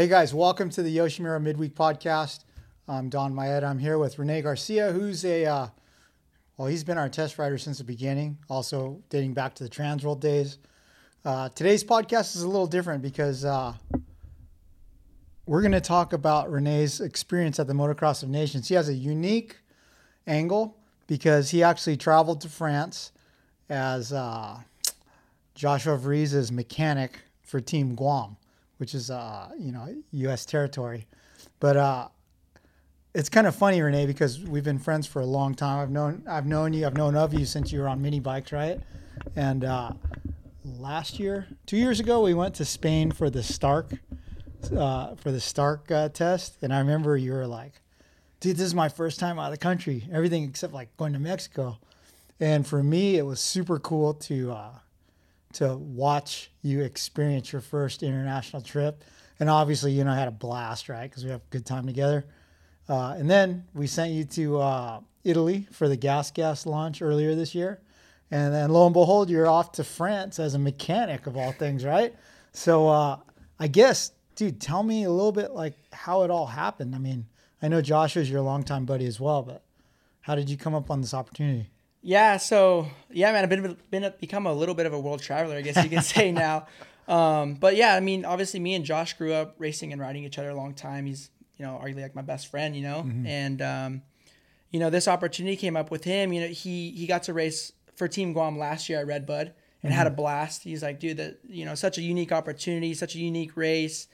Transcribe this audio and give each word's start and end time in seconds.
Hey 0.00 0.08
guys, 0.08 0.32
welcome 0.32 0.70
to 0.70 0.82
the 0.82 0.96
Yoshimura 0.96 1.42
Midweek 1.42 1.74
Podcast. 1.74 2.44
I'm 2.88 3.10
Don 3.10 3.34
Maeda. 3.34 3.64
I'm 3.64 3.78
here 3.78 3.98
with 3.98 4.18
Rene 4.18 4.40
Garcia, 4.40 4.92
who's 4.92 5.26
a 5.26 5.44
uh, 5.44 5.66
well, 6.56 6.68
he's 6.68 6.82
been 6.82 6.96
our 6.96 7.10
test 7.10 7.38
rider 7.38 7.58
since 7.58 7.76
the 7.76 7.84
beginning, 7.84 8.38
also 8.48 9.02
dating 9.10 9.34
back 9.34 9.54
to 9.56 9.62
the 9.62 9.68
Transworld 9.68 10.20
days. 10.20 10.56
Uh, 11.22 11.50
today's 11.50 11.84
podcast 11.84 12.34
is 12.34 12.40
a 12.44 12.48
little 12.48 12.66
different 12.66 13.02
because 13.02 13.44
uh, 13.44 13.74
we're 15.44 15.60
going 15.60 15.70
to 15.72 15.82
talk 15.82 16.14
about 16.14 16.50
Rene's 16.50 17.02
experience 17.02 17.60
at 17.60 17.66
the 17.66 17.74
Motocross 17.74 18.22
of 18.22 18.30
Nations. 18.30 18.68
He 18.68 18.76
has 18.76 18.88
a 18.88 18.94
unique 18.94 19.58
angle 20.26 20.78
because 21.08 21.50
he 21.50 21.62
actually 21.62 21.98
traveled 21.98 22.40
to 22.40 22.48
France 22.48 23.12
as 23.68 24.14
uh, 24.14 24.60
Joshua 25.54 25.98
Varize's 25.98 26.50
mechanic 26.50 27.18
for 27.42 27.60
Team 27.60 27.94
Guam, 27.94 28.38
which 28.80 28.94
is 28.94 29.10
uh, 29.10 29.50
you 29.58 29.70
know 29.70 29.94
U.S. 30.12 30.46
territory. 30.46 31.06
But 31.60 31.76
uh, 31.76 32.08
it's 33.14 33.28
kind 33.28 33.46
of 33.46 33.54
funny, 33.54 33.82
Rene, 33.82 34.06
because 34.06 34.40
we've 34.40 34.64
been 34.64 34.78
friends 34.78 35.06
for 35.06 35.20
a 35.20 35.26
long 35.26 35.54
time. 35.54 35.80
I've 35.80 35.90
known 35.90 36.22
I've 36.26 36.46
known 36.46 36.72
you, 36.72 36.86
I've 36.86 36.96
known 36.96 37.14
of 37.14 37.34
you 37.34 37.44
since 37.44 37.70
you 37.70 37.80
were 37.80 37.88
on 37.88 38.00
mini 38.00 38.20
bikes, 38.20 38.52
right? 38.52 38.80
And 39.36 39.64
uh, 39.64 39.92
last 40.64 41.20
year, 41.20 41.46
two 41.66 41.76
years 41.76 42.00
ago, 42.00 42.22
we 42.22 42.32
went 42.32 42.54
to 42.54 42.64
Spain 42.64 43.12
for 43.12 43.28
the 43.28 43.42
Stark 43.42 43.92
uh, 44.74 45.14
for 45.16 45.30
the 45.30 45.40
Stark 45.40 45.90
uh, 45.90 46.08
test, 46.08 46.56
and 46.62 46.72
I 46.72 46.78
remember 46.78 47.18
you 47.18 47.32
were 47.32 47.46
like, 47.46 47.82
"Dude, 48.40 48.56
this 48.56 48.64
is 48.64 48.74
my 48.74 48.88
first 48.88 49.20
time 49.20 49.38
out 49.38 49.46
of 49.46 49.52
the 49.52 49.58
country. 49.58 50.08
Everything 50.10 50.44
except 50.44 50.72
like 50.72 50.96
going 50.96 51.12
to 51.12 51.18
Mexico." 51.18 51.78
And 52.42 52.66
for 52.66 52.82
me, 52.82 53.18
it 53.18 53.26
was 53.26 53.40
super 53.40 53.78
cool 53.78 54.14
to 54.14 54.52
uh, 54.52 54.70
to 55.54 55.76
watch 55.76 56.50
you 56.62 56.82
experience 56.82 57.52
your 57.52 57.60
first 57.60 58.02
international 58.02 58.62
trip. 58.62 59.02
And 59.38 59.48
obviously, 59.48 59.92
you 59.92 60.04
know, 60.04 60.12
I 60.12 60.16
had 60.16 60.28
a 60.28 60.32
blast, 60.32 60.88
right? 60.88 61.10
Because 61.10 61.24
we 61.24 61.30
have 61.30 61.40
a 61.40 61.50
good 61.50 61.66
time 61.66 61.86
together. 61.86 62.26
Uh, 62.88 63.14
and 63.16 63.30
then 63.30 63.64
we 63.74 63.86
sent 63.86 64.12
you 64.12 64.24
to 64.24 64.58
uh, 64.58 65.00
Italy 65.24 65.66
for 65.72 65.88
the 65.88 65.96
Gas 65.96 66.30
Gas 66.30 66.66
launch 66.66 67.02
earlier 67.02 67.34
this 67.34 67.54
year. 67.54 67.80
And 68.30 68.54
then 68.54 68.70
lo 68.70 68.86
and 68.86 68.92
behold, 68.92 69.28
you're 69.28 69.48
off 69.48 69.72
to 69.72 69.84
France 69.84 70.38
as 70.38 70.54
a 70.54 70.58
mechanic 70.58 71.26
of 71.26 71.36
all 71.36 71.52
things, 71.52 71.84
right? 71.84 72.14
So 72.52 72.88
uh, 72.88 73.18
I 73.58 73.66
guess, 73.66 74.12
dude, 74.36 74.60
tell 74.60 74.82
me 74.82 75.04
a 75.04 75.10
little 75.10 75.32
bit 75.32 75.52
like 75.52 75.74
how 75.92 76.22
it 76.22 76.30
all 76.30 76.46
happened. 76.46 76.94
I 76.94 76.98
mean, 76.98 77.26
I 77.62 77.68
know 77.68 77.82
Joshua's 77.82 78.30
your 78.30 78.40
longtime 78.40 78.84
buddy 78.84 79.06
as 79.06 79.18
well, 79.18 79.42
but 79.42 79.62
how 80.20 80.34
did 80.34 80.48
you 80.48 80.56
come 80.56 80.74
up 80.74 80.90
on 80.90 81.00
this 81.00 81.14
opportunity? 81.14 81.70
Yeah, 82.02 82.38
so 82.38 82.88
yeah, 83.10 83.32
man, 83.32 83.42
I've 83.42 83.50
been 83.50 83.76
been 83.90 84.04
a, 84.04 84.10
become 84.10 84.46
a 84.46 84.52
little 84.52 84.74
bit 84.74 84.86
of 84.86 84.92
a 84.92 84.98
world 84.98 85.22
traveler, 85.22 85.56
I 85.56 85.60
guess 85.60 85.82
you 85.82 85.90
could 85.90 86.04
say 86.04 86.32
now. 86.32 86.66
Um, 87.08 87.54
but 87.54 87.74
yeah, 87.74 87.96
I 87.96 88.00
mean, 88.00 88.24
obviously, 88.24 88.60
me 88.60 88.74
and 88.74 88.84
Josh 88.84 89.14
grew 89.14 89.32
up 89.32 89.56
racing 89.58 89.92
and 89.92 90.00
riding 90.00 90.22
each 90.22 90.38
other 90.38 90.50
a 90.50 90.54
long 90.54 90.74
time. 90.74 91.06
He's 91.06 91.30
you 91.56 91.64
know 91.64 91.80
arguably 91.82 92.02
like 92.02 92.14
my 92.14 92.22
best 92.22 92.46
friend, 92.46 92.76
you 92.76 92.82
know, 92.82 93.02
mm-hmm. 93.04 93.26
and 93.26 93.62
um, 93.62 94.02
you 94.70 94.78
know 94.78 94.90
this 94.90 95.08
opportunity 95.08 95.56
came 95.56 95.76
up 95.76 95.90
with 95.90 96.04
him. 96.04 96.32
You 96.32 96.42
know, 96.42 96.46
he 96.46 96.92
he 96.92 97.08
got 97.08 97.24
to 97.24 97.34
race 97.34 97.72
for 97.96 98.06
Team 98.06 98.32
Guam 98.32 98.56
last 98.60 98.88
year 98.88 99.00
at 99.00 99.08
Redbud 99.08 99.52
and 99.82 99.90
mm-hmm. 99.90 99.92
had 99.92 100.06
a 100.06 100.10
blast. 100.10 100.62
He's 100.62 100.84
like, 100.84 101.00
dude, 101.00 101.16
that 101.16 101.40
you 101.48 101.64
know, 101.64 101.74
such 101.74 101.98
a 101.98 102.02
unique 102.02 102.30
opportunity, 102.30 102.94
such 102.94 103.16
a 103.16 103.18
unique 103.18 103.56
race, 103.56 104.06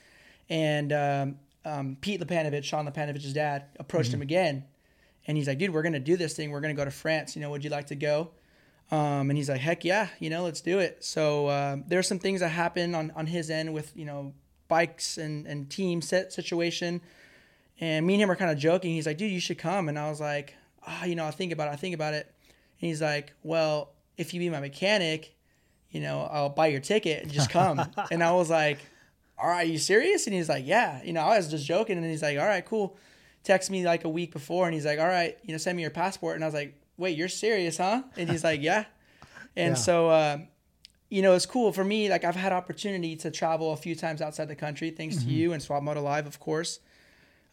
and 0.48 0.91
um, 0.91 1.39
um, 1.66 1.99
Pete 2.00 2.19
Lepanovich, 2.19 2.65
Sean 2.65 2.88
Lepanovich's 2.88 3.34
dad, 3.34 3.65
approached 3.78 4.09
mm-hmm. 4.09 4.16
him 4.16 4.22
again 4.22 4.65
and 5.26 5.37
he's 5.37 5.48
like, 5.48 5.59
dude, 5.59 5.72
we're 5.72 5.82
gonna 5.82 5.98
do 5.98 6.16
this 6.16 6.34
thing. 6.34 6.50
We're 6.50 6.60
gonna 6.60 6.75
go 6.75 6.84
to 6.84 6.91
France. 6.91 7.34
You 7.34 7.42
know, 7.42 7.50
would 7.50 7.64
you 7.64 7.70
like 7.70 7.88
to 7.88 7.97
go? 7.97 8.31
Um, 8.91 9.31
and 9.31 9.37
he's 9.37 9.48
like, 9.48 9.60
heck 9.60 9.84
yeah, 9.84 10.09
you 10.20 10.31
know, 10.31 10.44
let's 10.44 10.60
do 10.60 10.78
it. 10.78 11.04
So 11.04 11.48
uh, 11.48 11.76
there's 11.88 12.06
some 12.06 12.20
things 12.20 12.41
that 12.41 12.48
happen 12.48 12.94
on 12.94 13.12
on 13.16 13.26
his 13.26 13.50
end 13.50 13.75
with 13.75 13.92
you 13.97 14.04
know 14.04 14.32
bikes 14.69 15.19
and 15.19 15.47
and 15.47 15.69
team 15.69 16.00
set 16.00 16.32
situation. 16.32 17.00
And 17.78 18.06
me 18.06 18.14
and 18.14 18.22
him 18.22 18.31
are 18.31 18.37
kind 18.37 18.50
of 18.50 18.56
joking. 18.56 18.92
He's 18.92 19.06
like, 19.06 19.19
dude, 19.19 19.31
you 19.31 19.41
should 19.41 19.59
come. 19.59 19.88
And 19.88 19.98
I 19.98 20.09
was 20.09 20.20
like, 20.20 20.54
ah, 20.87 21.00
oh, 21.03 21.06
you 21.06 21.14
know, 21.14 21.26
I 21.26 21.31
think 21.31 21.53
about 21.53 21.69
it. 21.69 21.72
I 21.72 21.76
think 21.76 21.94
about 21.94 22.14
it. 22.14 22.32
And 22.47 22.88
he's 22.88 23.03
like, 23.03 23.34
well, 23.43 23.93
if 24.16 24.32
you 24.32 24.41
be 24.41 24.48
my 24.48 24.60
mechanic, 24.60 25.37
you 25.91 26.00
know, 26.00 26.26
I'll 26.31 26.48
buy 26.48 26.69
your 26.69 26.81
ticket 26.81 27.22
and 27.22 27.31
just 27.31 27.50
come. 27.50 27.82
and 28.10 28.22
I 28.22 28.32
was 28.32 28.48
like, 28.48 28.78
all 29.37 29.50
right, 29.50 29.66
are 29.66 29.70
you 29.70 29.76
serious? 29.76 30.26
And 30.26 30.34
he's 30.34 30.48
like, 30.48 30.66
yeah. 30.66 31.03
You 31.04 31.12
know, 31.12 31.20
I 31.20 31.37
was 31.37 31.50
just 31.50 31.66
joking. 31.66 31.98
And 31.98 32.06
he's 32.06 32.22
like, 32.22 32.38
all 32.38 32.47
right, 32.47 32.64
cool 32.64 32.97
texted 33.47 33.71
me 33.71 33.84
like 33.84 34.05
a 34.05 34.09
week 34.09 34.33
before 34.33 34.67
and 34.67 34.75
he's 34.75 34.84
like, 34.84 34.99
all 34.99 35.07
right, 35.07 35.39
you 35.43 35.53
know, 35.53 35.59
send 35.59 35.77
me 35.77 35.83
your 35.83 35.91
passport. 35.91 36.34
And 36.34 36.45
I 36.45 36.47
was 36.47 36.55
like, 36.55 36.75
wait, 36.97 37.17
you're 37.17 37.29
serious, 37.29 37.79
huh? 37.79 38.03
And 38.17 38.29
he's 38.29 38.45
like, 38.45 38.61
yeah. 38.62 38.84
And 39.59 39.71
yeah. 39.71 39.75
so, 39.75 40.11
uh, 40.11 40.39
you 41.09 41.23
know, 41.23 41.33
it's 41.33 41.47
cool 41.47 41.73
for 41.73 41.83
me. 41.83 42.11
Like 42.11 42.25
I've 42.25 42.37
had 42.37 42.53
opportunity 42.53 43.17
to 43.17 43.31
travel 43.31 43.73
a 43.73 43.77
few 43.77 43.95
times 43.95 44.21
outside 44.21 44.49
the 44.49 44.55
country, 44.55 44.91
thanks 44.91 45.17
mm-hmm. 45.17 45.29
to 45.29 45.35
you 45.35 45.53
and 45.55 45.62
Swap 45.62 45.83
Moto 45.83 46.03
Live, 46.03 46.27
of 46.27 46.39
course. 46.39 46.81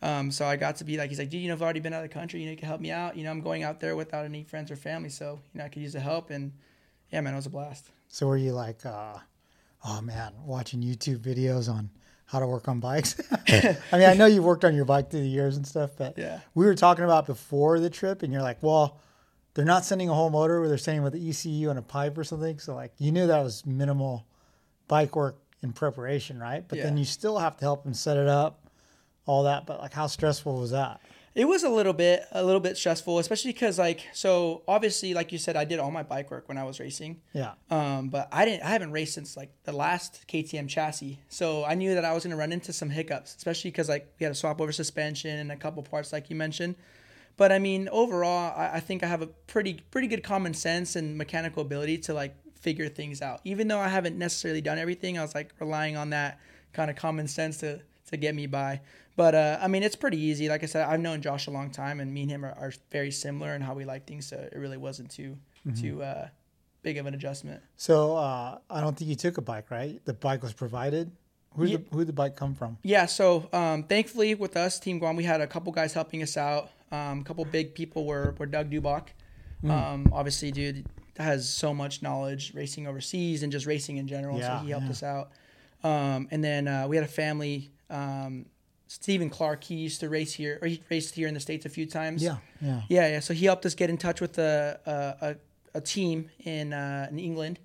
Um, 0.01 0.29
so 0.29 0.45
I 0.45 0.57
got 0.57 0.75
to 0.77 0.83
be 0.83 0.97
like, 0.97 1.09
he's 1.09 1.19
like, 1.19 1.29
dude, 1.29 1.41
you 1.41 1.47
know, 1.47 1.53
I've 1.53 1.61
already 1.61 1.79
been 1.79 1.93
out 1.93 2.03
of 2.03 2.09
the 2.09 2.13
country. 2.13 2.41
You 2.41 2.47
know, 2.47 2.51
you 2.51 2.57
can 2.57 2.67
help 2.67 2.81
me 2.81 2.91
out. 2.91 3.15
You 3.15 3.23
know, 3.23 3.31
I'm 3.31 3.39
going 3.39 3.63
out 3.63 3.79
there 3.79 3.95
without 3.95 4.25
any 4.25 4.43
friends 4.43 4.69
or 4.69 4.75
family, 4.75 5.07
so 5.07 5.39
you 5.53 5.59
know, 5.59 5.63
I 5.63 5.69
could 5.69 5.81
use 5.81 5.93
the 5.93 6.01
help. 6.01 6.29
And 6.29 6.51
yeah, 7.09 7.21
man, 7.21 7.31
it 7.31 7.37
was 7.37 7.45
a 7.45 7.49
blast. 7.49 7.89
So 8.09 8.27
were 8.27 8.35
you 8.35 8.51
like, 8.51 8.85
uh, 8.85 9.13
oh 9.85 10.01
man, 10.01 10.33
watching 10.43 10.81
YouTube 10.81 11.19
videos 11.19 11.71
on 11.71 11.89
how 12.25 12.39
to 12.39 12.47
work 12.47 12.67
on 12.67 12.79
bikes. 12.79 13.15
I 13.47 13.77
mean, 13.93 14.09
I 14.09 14.13
know 14.13 14.25
you've 14.25 14.43
worked 14.43 14.65
on 14.65 14.75
your 14.75 14.85
bike 14.85 15.09
through 15.09 15.21
the 15.21 15.27
years 15.27 15.57
and 15.57 15.65
stuff, 15.65 15.91
but 15.97 16.17
yeah. 16.17 16.39
we 16.55 16.65
were 16.65 16.75
talking 16.75 17.03
about 17.03 17.25
before 17.25 17.79
the 17.79 17.89
trip, 17.89 18.23
and 18.23 18.33
you're 18.33 18.41
like, 18.41 18.61
well, 18.61 18.99
they're 19.53 19.65
not 19.65 19.85
sending 19.85 20.09
a 20.09 20.13
whole 20.13 20.29
motor, 20.29 20.59
where 20.59 20.69
they're 20.69 20.77
sending 20.77 21.03
with 21.03 21.13
the 21.13 21.29
ECU 21.29 21.69
and 21.69 21.77
a 21.77 21.83
pipe 21.83 22.17
or 22.17 22.23
something. 22.23 22.59
So 22.59 22.75
like, 22.75 22.93
you 22.97 23.11
knew 23.11 23.27
that 23.27 23.43
was 23.43 23.65
minimal 23.65 24.25
bike 24.87 25.15
work 25.15 25.37
in 25.61 25.73
preparation, 25.73 26.39
right? 26.39 26.67
But 26.67 26.79
yeah. 26.79 26.85
then 26.85 26.97
you 26.97 27.05
still 27.05 27.37
have 27.37 27.57
to 27.57 27.65
help 27.65 27.83
them 27.83 27.93
set 27.93 28.17
it 28.17 28.27
up, 28.27 28.67
all 29.25 29.43
that. 29.43 29.65
But 29.65 29.79
like, 29.79 29.93
how 29.93 30.07
stressful 30.07 30.59
was 30.59 30.71
that? 30.71 31.01
It 31.35 31.45
was 31.45 31.63
a 31.63 31.69
little 31.69 31.93
bit, 31.93 32.25
a 32.31 32.43
little 32.43 32.59
bit 32.59 32.77
stressful, 32.77 33.17
especially 33.17 33.53
because 33.53 33.79
like, 33.79 34.01
so 34.13 34.61
obviously, 34.67 35.15
like 35.15 35.31
you 35.31 35.39
said, 35.39 35.55
I 35.55 35.65
did 35.65 35.79
all 35.79 35.89
my 35.89 36.03
bike 36.03 36.29
work 36.29 36.47
when 36.47 36.59
I 36.59 36.63
was 36.63 36.79
racing. 36.79 37.21
Yeah. 37.33 37.53
Um, 37.71 38.09
but 38.09 38.27
I 38.31 38.45
didn't, 38.45 38.63
I 38.63 38.69
haven't 38.69 38.91
raced 38.91 39.15
since 39.15 39.35
like 39.35 39.51
the 39.63 39.71
last 39.71 40.25
KTM 40.27 40.69
chassis, 40.69 41.19
so 41.29 41.65
I 41.65 41.73
knew 41.73 41.95
that 41.95 42.05
I 42.05 42.13
was 42.13 42.23
gonna 42.23 42.37
run 42.37 42.51
into 42.51 42.71
some 42.71 42.89
hiccups, 42.91 43.35
especially 43.35 43.71
because 43.71 43.89
like 43.89 44.13
we 44.19 44.25
had 44.25 44.29
to 44.29 44.39
swap 44.39 44.61
over 44.61 44.71
suspension 44.71 45.39
and 45.39 45.51
a 45.51 45.55
couple 45.55 45.81
parts, 45.81 46.13
like 46.13 46.29
you 46.29 46.35
mentioned. 46.35 46.75
But 47.35 47.51
I 47.51 47.59
mean, 47.59 47.89
overall, 47.91 48.53
I, 48.55 48.73
I 48.75 48.79
think 48.79 49.03
I 49.03 49.07
have 49.07 49.21
a 49.21 49.27
pretty, 49.27 49.79
pretty 49.91 50.07
good 50.07 50.23
common 50.23 50.53
sense 50.53 50.95
and 50.95 51.17
mechanical 51.17 51.63
ability 51.63 51.97
to 51.99 52.13
like 52.13 52.35
figure 52.59 52.89
things 52.89 53.21
out. 53.21 53.41
Even 53.43 53.67
though 53.67 53.79
I 53.79 53.87
haven't 53.87 54.17
necessarily 54.17 54.61
done 54.61 54.77
everything, 54.77 55.17
I 55.17 55.21
was 55.21 55.33
like 55.33 55.53
relying 55.59 55.97
on 55.97 56.11
that 56.11 56.39
kind 56.73 56.89
of 56.91 56.95
common 56.95 57.27
sense 57.27 57.57
to 57.57 57.81
to 58.11 58.17
get 58.17 58.35
me 58.35 58.47
by. 58.47 58.81
But 59.15 59.35
uh, 59.35 59.59
I 59.61 59.67
mean, 59.67 59.83
it's 59.83 59.95
pretty 59.95 60.17
easy. 60.17 60.49
Like 60.49 60.63
I 60.63 60.65
said, 60.65 60.87
I've 60.87 60.99
known 60.99 61.21
Josh 61.21 61.47
a 61.47 61.51
long 61.51 61.69
time, 61.69 61.99
and 61.99 62.11
me 62.13 62.23
and 62.23 62.31
him 62.31 62.45
are, 62.45 62.55
are 62.57 62.73
very 62.91 63.11
similar 63.11 63.53
in 63.53 63.61
how 63.61 63.73
we 63.73 63.85
like 63.85 64.07
things. 64.07 64.27
So 64.27 64.37
it 64.37 64.57
really 64.57 64.77
wasn't 64.77 65.11
too 65.11 65.37
mm-hmm. 65.67 65.81
too 65.81 66.03
uh, 66.03 66.27
big 66.81 66.97
of 66.97 67.05
an 67.05 67.13
adjustment. 67.13 67.61
So 67.75 68.15
uh, 68.15 68.57
I 68.69 68.81
don't 68.81 68.97
think 68.97 69.09
you 69.09 69.15
took 69.15 69.37
a 69.37 69.41
bike, 69.41 69.69
right? 69.69 70.03
The 70.05 70.13
bike 70.13 70.41
was 70.41 70.53
provided. 70.53 71.11
Who 71.55 71.65
yeah. 71.65 71.77
the 71.77 71.83
who 71.91 71.99
did 71.99 72.07
the 72.07 72.13
bike 72.13 72.35
come 72.35 72.55
from? 72.55 72.77
Yeah, 72.81 73.05
so 73.05 73.47
um, 73.53 73.83
thankfully 73.83 74.33
with 74.33 74.57
us, 74.57 74.79
Team 74.79 74.97
Guam, 74.97 75.15
we 75.15 75.23
had 75.23 75.41
a 75.41 75.47
couple 75.47 75.71
guys 75.71 75.93
helping 75.93 76.23
us 76.23 76.35
out. 76.35 76.71
Um, 76.91 77.21
a 77.21 77.23
couple 77.23 77.45
big 77.45 77.75
people 77.75 78.05
were 78.05 78.35
were 78.39 78.47
Doug 78.47 78.71
Dubach. 78.71 79.09
Mm. 79.63 79.71
Um, 79.71 80.09
obviously, 80.11 80.51
dude 80.51 80.85
has 81.17 81.47
so 81.47 81.73
much 81.73 82.01
knowledge 82.01 82.53
racing 82.55 82.87
overseas 82.87 83.43
and 83.43 83.51
just 83.51 83.67
racing 83.67 83.97
in 83.97 84.07
general. 84.07 84.39
Yeah, 84.39 84.59
so 84.59 84.65
he 84.65 84.71
helped 84.71 84.85
yeah. 84.85 84.91
us 84.91 85.03
out. 85.03 85.31
Um, 85.83 86.27
and 86.31 86.43
then 86.43 86.67
uh, 86.67 86.87
we 86.87 86.95
had 86.95 87.05
a 87.05 87.09
family 87.09 87.71
um, 87.89 88.45
Stephen 88.93 89.29
Clark. 89.29 89.63
He 89.63 89.75
used 89.75 89.99
to 90.01 90.09
race 90.09 90.33
here, 90.33 90.59
or 90.61 90.67
he 90.67 90.81
raced 90.89 91.15
here 91.15 91.27
in 91.27 91.33
the 91.33 91.39
states 91.39 91.65
a 91.65 91.69
few 91.69 91.87
times. 91.87 92.21
Yeah, 92.21 92.37
yeah, 92.61 92.81
yeah, 92.89 93.07
yeah. 93.07 93.19
So 93.21 93.33
he 93.33 93.45
helped 93.45 93.65
us 93.65 93.73
get 93.73 93.89
in 93.89 93.97
touch 93.97 94.21
with 94.21 94.37
a 94.37 94.79
a, 94.85 95.27
a, 95.27 95.35
a 95.79 95.81
team 95.81 96.29
in 96.45 96.73
uh, 96.73 97.07
in 97.09 97.17
England 97.17 97.59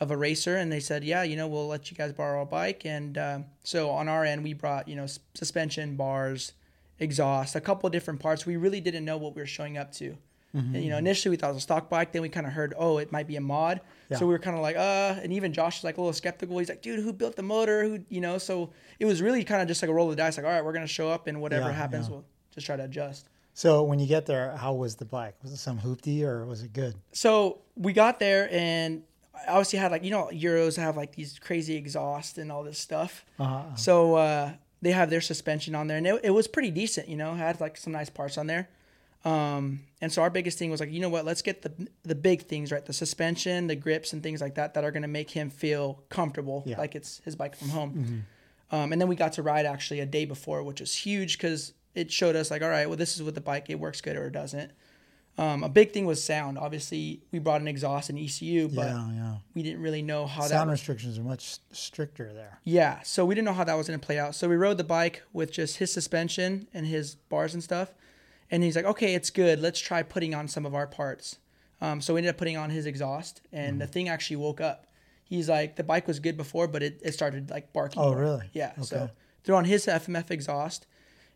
of 0.00 0.10
a 0.10 0.16
racer, 0.16 0.56
and 0.56 0.70
they 0.70 0.80
said, 0.80 1.02
yeah, 1.02 1.22
you 1.22 1.34
know, 1.34 1.48
we'll 1.48 1.66
let 1.66 1.90
you 1.90 1.96
guys 1.96 2.12
borrow 2.12 2.42
a 2.42 2.44
bike. 2.44 2.84
And 2.84 3.16
uh, 3.16 3.38
so 3.64 3.88
on 3.88 4.06
our 4.08 4.26
end, 4.26 4.44
we 4.44 4.52
brought 4.52 4.86
you 4.86 4.96
know 4.96 5.06
suspension, 5.34 5.96
bars, 5.96 6.52
exhaust, 6.98 7.56
a 7.56 7.60
couple 7.60 7.86
of 7.86 7.92
different 7.92 8.20
parts. 8.20 8.44
We 8.44 8.56
really 8.56 8.82
didn't 8.82 9.06
know 9.06 9.16
what 9.16 9.34
we 9.34 9.40
were 9.40 9.46
showing 9.46 9.78
up 9.78 9.92
to. 9.92 10.18
Mm-hmm. 10.56 10.74
And, 10.74 10.84
you 10.84 10.90
know, 10.90 10.96
initially 10.96 11.30
we 11.30 11.36
thought 11.36 11.50
it 11.50 11.54
was 11.54 11.58
a 11.58 11.60
stock 11.62 11.90
bike. 11.90 12.12
Then 12.12 12.22
we 12.22 12.28
kind 12.28 12.46
of 12.46 12.52
heard, 12.52 12.74
oh, 12.78 12.98
it 12.98 13.12
might 13.12 13.26
be 13.26 13.36
a 13.36 13.40
mod. 13.40 13.80
Yeah. 14.08 14.16
So 14.16 14.26
we 14.26 14.32
were 14.32 14.38
kind 14.38 14.56
of 14.56 14.62
like, 14.62 14.76
uh, 14.76 15.20
and 15.22 15.32
even 15.32 15.52
Josh 15.52 15.78
was 15.78 15.84
like 15.84 15.98
a 15.98 16.00
little 16.00 16.12
skeptical. 16.12 16.58
He's 16.58 16.68
like, 16.68 16.82
dude, 16.82 17.00
who 17.00 17.12
built 17.12 17.36
the 17.36 17.42
motor? 17.42 17.84
Who, 17.84 17.98
you 18.08 18.20
know? 18.20 18.38
So 18.38 18.70
it 18.98 19.04
was 19.04 19.20
really 19.20 19.44
kind 19.44 19.60
of 19.60 19.68
just 19.68 19.82
like 19.82 19.90
a 19.90 19.94
roll 19.94 20.10
of 20.10 20.16
the 20.16 20.22
dice. 20.22 20.36
Like, 20.36 20.46
all 20.46 20.52
right, 20.52 20.64
we're 20.64 20.72
gonna 20.72 20.86
show 20.86 21.10
up, 21.10 21.26
and 21.26 21.40
whatever 21.40 21.68
yeah, 21.68 21.72
happens, 21.72 22.06
yeah. 22.06 22.14
we'll 22.14 22.24
just 22.54 22.66
try 22.66 22.76
to 22.76 22.84
adjust. 22.84 23.28
So 23.56 23.84
when 23.84 23.98
you 23.98 24.06
get 24.06 24.26
there, 24.26 24.54
how 24.56 24.74
was 24.74 24.96
the 24.96 25.06
bike? 25.06 25.34
Was 25.42 25.52
it 25.52 25.56
some 25.56 25.78
hoopty 25.78 26.22
or 26.22 26.44
was 26.44 26.62
it 26.62 26.74
good? 26.74 26.94
So 27.12 27.62
we 27.74 27.94
got 27.94 28.18
there 28.18 28.48
and 28.52 29.02
obviously 29.48 29.78
had 29.78 29.90
like 29.90 30.04
you 30.04 30.10
know 30.10 30.28
Euros 30.32 30.76
have 30.76 30.96
like 30.96 31.14
these 31.14 31.38
crazy 31.38 31.74
exhaust 31.74 32.36
and 32.36 32.52
all 32.52 32.62
this 32.62 32.78
stuff. 32.78 33.24
Uh-huh. 33.38 33.74
So 33.74 34.14
uh, 34.16 34.52
they 34.82 34.92
have 34.92 35.08
their 35.08 35.22
suspension 35.22 35.74
on 35.74 35.86
there 35.86 35.96
and 35.96 36.06
it, 36.06 36.20
it 36.24 36.30
was 36.30 36.46
pretty 36.46 36.70
decent. 36.70 37.08
You 37.08 37.16
know, 37.16 37.32
had 37.34 37.58
like 37.58 37.78
some 37.78 37.94
nice 37.94 38.10
parts 38.10 38.36
on 38.36 38.46
there. 38.46 38.68
Um, 39.26 39.80
and 40.00 40.12
so 40.12 40.22
our 40.22 40.30
biggest 40.30 40.56
thing 40.56 40.70
was 40.70 40.78
like, 40.78 40.92
you 40.92 41.00
know 41.00 41.08
what? 41.08 41.24
Let's 41.24 41.42
get 41.42 41.62
the 41.62 41.88
the 42.04 42.14
big 42.14 42.42
things 42.42 42.70
right, 42.70 42.86
the 42.86 42.92
suspension, 42.92 43.66
the 43.66 43.74
grips, 43.74 44.12
and 44.12 44.22
things 44.22 44.40
like 44.40 44.54
that 44.54 44.74
that 44.74 44.84
are 44.84 44.92
going 44.92 45.02
to 45.02 45.08
make 45.08 45.30
him 45.30 45.50
feel 45.50 46.04
comfortable, 46.08 46.62
yeah. 46.64 46.78
like 46.78 46.94
it's 46.94 47.20
his 47.24 47.34
bike 47.34 47.56
from 47.56 47.70
home. 47.70 48.24
Um, 48.70 48.92
and 48.92 49.00
then 49.00 49.08
we 49.08 49.16
got 49.16 49.32
to 49.34 49.42
ride 49.42 49.66
actually 49.66 50.00
a 50.00 50.06
day 50.06 50.24
before, 50.24 50.62
which 50.62 50.80
is 50.80 50.94
huge 50.94 51.38
because 51.38 51.72
it 51.94 52.10
showed 52.10 52.36
us 52.36 52.50
like, 52.50 52.62
all 52.62 52.68
right, 52.68 52.86
well, 52.86 52.96
this 52.96 53.16
is 53.16 53.22
what 53.22 53.34
the 53.34 53.40
bike 53.40 53.66
it 53.68 53.80
works 53.80 54.00
good 54.00 54.16
or 54.16 54.26
it 54.26 54.32
doesn't. 54.32 54.70
Um, 55.38 55.64
a 55.64 55.68
big 55.68 55.92
thing 55.92 56.06
was 56.06 56.22
sound. 56.22 56.56
Obviously, 56.56 57.20
we 57.30 57.38
brought 57.38 57.60
an 57.60 57.68
exhaust 57.68 58.08
and 58.08 58.18
ECU, 58.18 58.68
but 58.68 58.86
yeah, 58.86 59.10
yeah. 59.12 59.34
we 59.54 59.62
didn't 59.62 59.82
really 59.82 60.02
know 60.02 60.26
how 60.26 60.42
that. 60.42 60.48
Sound 60.48 60.70
restrictions 60.70 61.18
are 61.18 61.22
much 61.22 61.58
stricter 61.72 62.32
there. 62.32 62.58
yeah, 62.64 63.02
so 63.02 63.24
we 63.26 63.34
didn't 63.34 63.44
know 63.44 63.52
how 63.52 63.64
that 63.64 63.74
was 63.74 63.86
going 63.86 64.00
to 64.00 64.06
play 64.06 64.18
out. 64.18 64.34
So 64.34 64.48
we 64.48 64.56
rode 64.56 64.78
the 64.78 64.84
bike 64.84 65.22
with 65.34 65.52
just 65.52 65.76
his 65.76 65.92
suspension 65.92 66.68
and 66.72 66.86
his 66.86 67.16
bars 67.16 67.52
and 67.52 67.62
stuff. 67.62 67.92
And 68.50 68.62
he's 68.62 68.76
like, 68.76 68.84
okay, 68.84 69.14
it's 69.14 69.30
good. 69.30 69.60
Let's 69.60 69.80
try 69.80 70.02
putting 70.02 70.34
on 70.34 70.46
some 70.48 70.64
of 70.66 70.74
our 70.74 70.86
parts. 70.86 71.38
Um, 71.80 72.00
so 72.00 72.14
we 72.14 72.20
ended 72.20 72.30
up 72.30 72.38
putting 72.38 72.56
on 72.56 72.70
his 72.70 72.86
exhaust, 72.86 73.42
and 73.52 73.72
Mm-hmm. 73.72 73.78
the 73.80 73.86
thing 73.86 74.08
actually 74.08 74.36
woke 74.36 74.60
up. 74.60 74.86
He's 75.24 75.48
like, 75.48 75.76
the 75.76 75.82
bike 75.84 76.06
was 76.06 76.20
good 76.20 76.36
before, 76.36 76.68
but 76.68 76.82
it, 76.82 77.00
it 77.04 77.12
started 77.12 77.50
like 77.50 77.72
barking. 77.72 78.00
Oh, 78.00 78.10
more. 78.12 78.18
really? 78.20 78.50
Yeah. 78.52 78.72
So 78.82 78.96
Okay. 78.96 79.12
threw 79.44 79.56
on 79.56 79.64
his 79.64 79.86
FMF 79.86 80.30
exhaust, 80.30 80.86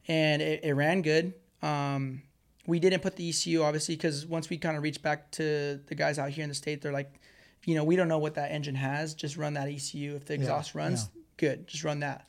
and 0.08 0.40
it, 0.40 0.60
it 0.64 0.72
ran 0.74 1.02
good. 1.02 1.34
Um, 1.62 2.22
we 2.66 2.78
didn't 2.78 3.02
put 3.02 3.16
the 3.16 3.28
ECU 3.28 3.62
obviously 3.62 3.96
because 3.96 4.26
once 4.26 4.48
we 4.48 4.56
kind 4.56 4.76
of 4.76 4.82
reached 4.82 5.02
back 5.02 5.30
to 5.32 5.80
the 5.86 5.94
guys 5.94 6.18
out 6.18 6.30
here 6.30 6.44
in 6.44 6.48
the 6.48 6.54
state, 6.54 6.80
they're 6.82 6.92
like, 6.92 7.20
you 7.64 7.74
know, 7.74 7.84
we 7.84 7.96
don't 7.96 8.08
know 8.08 8.18
what 8.18 8.34
that 8.34 8.52
engine 8.52 8.76
has. 8.76 9.12
Just 9.14 9.36
run 9.36 9.54
that 9.54 9.68
ECU. 9.68 10.14
If 10.14 10.24
the 10.26 10.34
exhaust 10.34 10.74
runs, 10.74 11.08
good. 11.36 11.66
Just 11.66 11.84
run 11.84 12.00
that. 12.00 12.26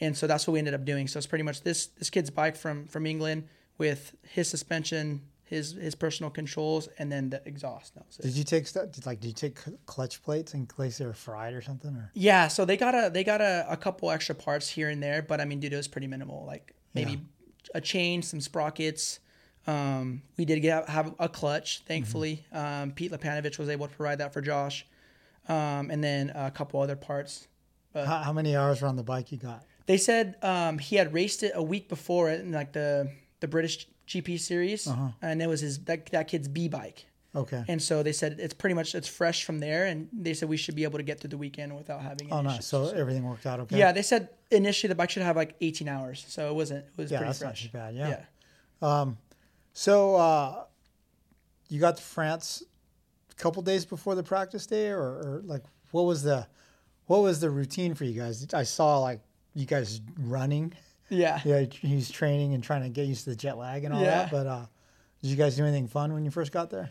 And 0.00 0.16
so 0.16 0.26
that's 0.26 0.46
what 0.46 0.52
we 0.52 0.58
ended 0.60 0.74
up 0.74 0.84
doing. 0.84 1.08
So 1.08 1.18
it's 1.18 1.26
pretty 1.26 1.42
much 1.44 1.62
this 1.62 1.88
this 1.88 2.08
kid's 2.08 2.30
bike 2.30 2.56
from 2.56 2.86
from 2.86 3.04
England 3.04 3.48
with 3.80 4.14
his 4.22 4.48
suspension, 4.48 5.22
his 5.42 5.72
his 5.72 5.96
personal 5.96 6.30
controls, 6.30 6.88
and 6.98 7.10
then 7.10 7.30
the 7.30 7.42
exhaust. 7.46 7.94
Did 8.20 8.34
you 8.34 8.44
take 8.44 8.66
stuff? 8.66 8.92
Did, 8.92 9.06
like, 9.06 9.20
did 9.20 9.28
you 9.28 9.34
take 9.34 9.58
clutch 9.86 10.22
plates 10.22 10.54
in 10.54 10.66
case 10.66 10.98
they 10.98 11.06
were 11.06 11.14
fried 11.14 11.54
or 11.54 11.62
something? 11.62 11.90
Or 11.90 12.12
Yeah, 12.14 12.46
so 12.46 12.64
they 12.64 12.76
got 12.76 12.94
a 12.94 13.10
they 13.10 13.24
got 13.24 13.40
a, 13.40 13.66
a 13.68 13.76
couple 13.76 14.10
extra 14.10 14.34
parts 14.34 14.68
here 14.68 14.90
and 14.90 15.02
there, 15.02 15.22
but 15.22 15.40
I 15.40 15.46
mean, 15.46 15.58
dude, 15.58 15.72
it 15.72 15.76
was 15.76 15.88
pretty 15.88 16.06
minimal. 16.06 16.44
Like 16.46 16.74
maybe 16.94 17.22
a 17.74 17.80
chain, 17.80 18.22
some 18.22 18.40
sprockets. 18.40 19.18
Um, 19.66 20.22
we 20.36 20.44
did 20.44 20.60
get 20.60 20.88
have 20.88 21.14
a 21.18 21.28
clutch, 21.28 21.82
thankfully. 21.86 22.44
Um, 22.52 22.92
Pete 22.92 23.10
Lepanovich 23.10 23.58
was 23.58 23.70
able 23.70 23.88
to 23.88 23.94
provide 23.96 24.18
that 24.18 24.34
for 24.34 24.42
Josh, 24.42 24.86
um, 25.48 25.90
and 25.90 26.04
then 26.04 26.30
a 26.34 26.50
couple 26.50 26.80
other 26.80 26.96
parts. 26.96 27.48
how, 27.94 28.18
how 28.18 28.32
many 28.32 28.54
hours 28.54 28.82
were 28.82 28.88
on 28.88 28.96
the 28.96 29.02
bike 29.02 29.32
you 29.32 29.38
got? 29.38 29.64
They 29.86 29.96
said 29.96 30.36
um, 30.42 30.78
he 30.78 30.96
had 30.96 31.12
raced 31.14 31.42
it 31.42 31.52
a 31.54 31.62
week 31.62 31.88
before 31.88 32.30
it 32.30 32.40
and 32.40 32.52
like 32.52 32.72
the 32.72 33.10
the 33.40 33.48
British 33.48 33.88
GP 34.06 34.38
series, 34.40 34.86
and 35.22 35.42
it 35.42 35.46
was 35.46 35.60
his 35.60 35.78
that, 35.84 36.06
that 36.06 36.28
kid's 36.28 36.48
B 36.48 36.68
bike. 36.68 37.06
Okay. 37.34 37.62
And 37.68 37.80
so 37.80 38.02
they 38.02 38.12
said 38.12 38.36
it's 38.40 38.54
pretty 38.54 38.74
much 38.74 38.94
it's 38.94 39.06
fresh 39.06 39.44
from 39.44 39.60
there, 39.60 39.86
and 39.86 40.08
they 40.12 40.34
said 40.34 40.48
we 40.48 40.56
should 40.56 40.74
be 40.74 40.82
able 40.84 40.98
to 40.98 41.04
get 41.04 41.20
through 41.20 41.30
the 41.30 41.38
weekend 41.38 41.76
without 41.76 42.00
having. 42.02 42.28
oh, 42.32 42.40
nice. 42.40 42.54
issues. 42.54 42.66
So 42.66 42.88
everything 42.88 43.24
worked 43.24 43.46
out 43.46 43.60
okay. 43.60 43.78
Yeah, 43.78 43.92
they 43.92 44.02
said 44.02 44.30
initially 44.50 44.88
the 44.88 44.96
bike 44.96 45.10
should 45.10 45.22
have 45.22 45.36
like 45.36 45.54
18 45.60 45.86
hours, 45.88 46.24
so 46.26 46.50
it 46.50 46.54
wasn't. 46.54 46.84
It 46.86 46.98
was 47.00 47.10
Yeah, 47.10 47.18
pretty 47.18 47.28
that's 47.28 47.40
not 47.42 47.56
too 47.56 47.68
bad. 47.72 47.94
Yeah. 47.94 48.08
yeah. 48.82 49.06
So 49.72 50.16
uh, 50.16 50.64
you 51.68 51.80
got 51.80 51.96
to 51.98 52.02
France 52.02 52.62
a 53.30 53.34
couple 53.34 53.62
days 53.62 53.84
before 53.84 54.14
the 54.14 54.22
practice 54.22 54.66
day, 54.66 54.88
or, 54.88 54.98
or 55.00 55.42
like 55.44 55.62
what 55.92 56.02
was 56.02 56.22
the 56.22 56.46
what 57.06 57.22
was 57.22 57.40
the 57.40 57.50
routine 57.50 57.94
for 57.94 58.04
you 58.04 58.20
guys? 58.20 58.46
I 58.52 58.64
saw 58.64 58.98
like 58.98 59.20
you 59.54 59.66
guys 59.66 60.00
running. 60.18 60.72
Yeah. 61.10 61.40
Yeah, 61.44 61.60
he's 61.70 62.10
training 62.10 62.54
and 62.54 62.62
trying 62.64 62.82
to 62.82 62.88
get 62.88 63.06
used 63.06 63.24
to 63.24 63.30
the 63.30 63.36
jet 63.36 63.58
lag 63.58 63.84
and 63.84 63.92
all 63.92 64.00
Yeah. 64.00 64.10
that. 64.22 64.30
But 64.30 64.46
uh, 64.46 64.66
did 65.22 65.28
you 65.28 65.36
guys 65.36 65.56
do 65.56 65.64
anything 65.64 65.86
fun 65.88 66.12
when 66.14 66.24
you 66.24 66.30
first 66.30 66.52
got 66.52 66.70
there? 66.70 66.90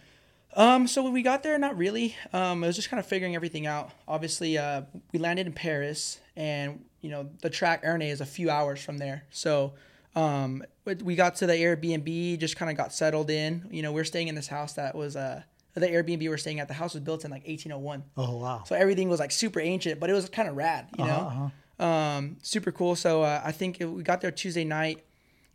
Um, 0.56 0.88
so 0.88 1.04
when 1.04 1.14
we 1.14 1.22
got 1.22 1.44
there, 1.44 1.58
not 1.60 1.78
really. 1.78 2.16
Um, 2.34 2.64
it 2.64 2.68
was 2.68 2.76
just 2.76 2.90
kind 2.90 3.00
of 3.00 3.06
figuring 3.06 3.36
everything 3.36 3.66
out. 3.68 3.92
Obviously, 4.08 4.58
uh, 4.58 4.82
we 5.14 5.20
landed 5.20 5.46
in 5.48 5.54
Paris, 5.54 6.20
and 6.36 6.84
you 7.02 7.10
know 7.12 7.30
the 7.42 7.50
track 7.50 7.84
Ernee 7.84 8.10
is 8.12 8.20
a 8.20 8.26
few 8.26 8.50
hours 8.50 8.82
from 8.84 8.98
there. 8.98 9.26
So, 9.30 9.74
um, 10.16 10.64
we 11.04 11.16
got 11.16 11.36
to 11.36 11.46
the 11.48 11.54
Airbnb, 11.54 12.40
just 12.40 12.56
kind 12.58 12.72
of 12.72 12.76
got 12.76 12.92
settled 12.94 13.30
in. 13.30 13.68
You 13.72 13.84
know, 13.84 13.92
we 13.92 14.02
are 14.02 14.06
staying 14.06 14.28
in 14.28 14.34
this 14.34 14.48
house 14.48 14.74
that 14.74 14.96
was 14.96 15.16
uh, 15.16 15.44
the 15.76 15.88
Airbnb 15.88 16.18
we 16.20 16.30
we're 16.30 16.38
staying 16.38 16.60
at. 16.60 16.68
The 16.68 16.74
house 16.74 16.96
was 16.96 17.04
built 17.04 17.24
in 17.26 17.30
like 17.32 17.48
1801. 17.48 18.04
Oh 18.18 18.38
wow. 18.38 18.64
So 18.66 18.76
everything 18.76 19.08
was 19.08 19.20
like 19.20 19.32
super 19.32 19.60
ancient, 19.60 20.00
but 20.00 20.10
it 20.10 20.14
was 20.14 20.28
kind 20.30 20.50
of 20.50 20.58
rad, 20.58 20.88
you 20.98 21.06
know, 21.06 21.52
um, 21.80 22.38
super 22.42 22.72
cool. 22.72 22.96
So 22.96 23.24
uh, 23.24 23.42
I 23.44 23.52
think 23.52 23.78
we 23.80 24.04
got 24.04 24.22
there 24.22 24.32
Tuesday 24.32 24.64
night, 24.64 25.04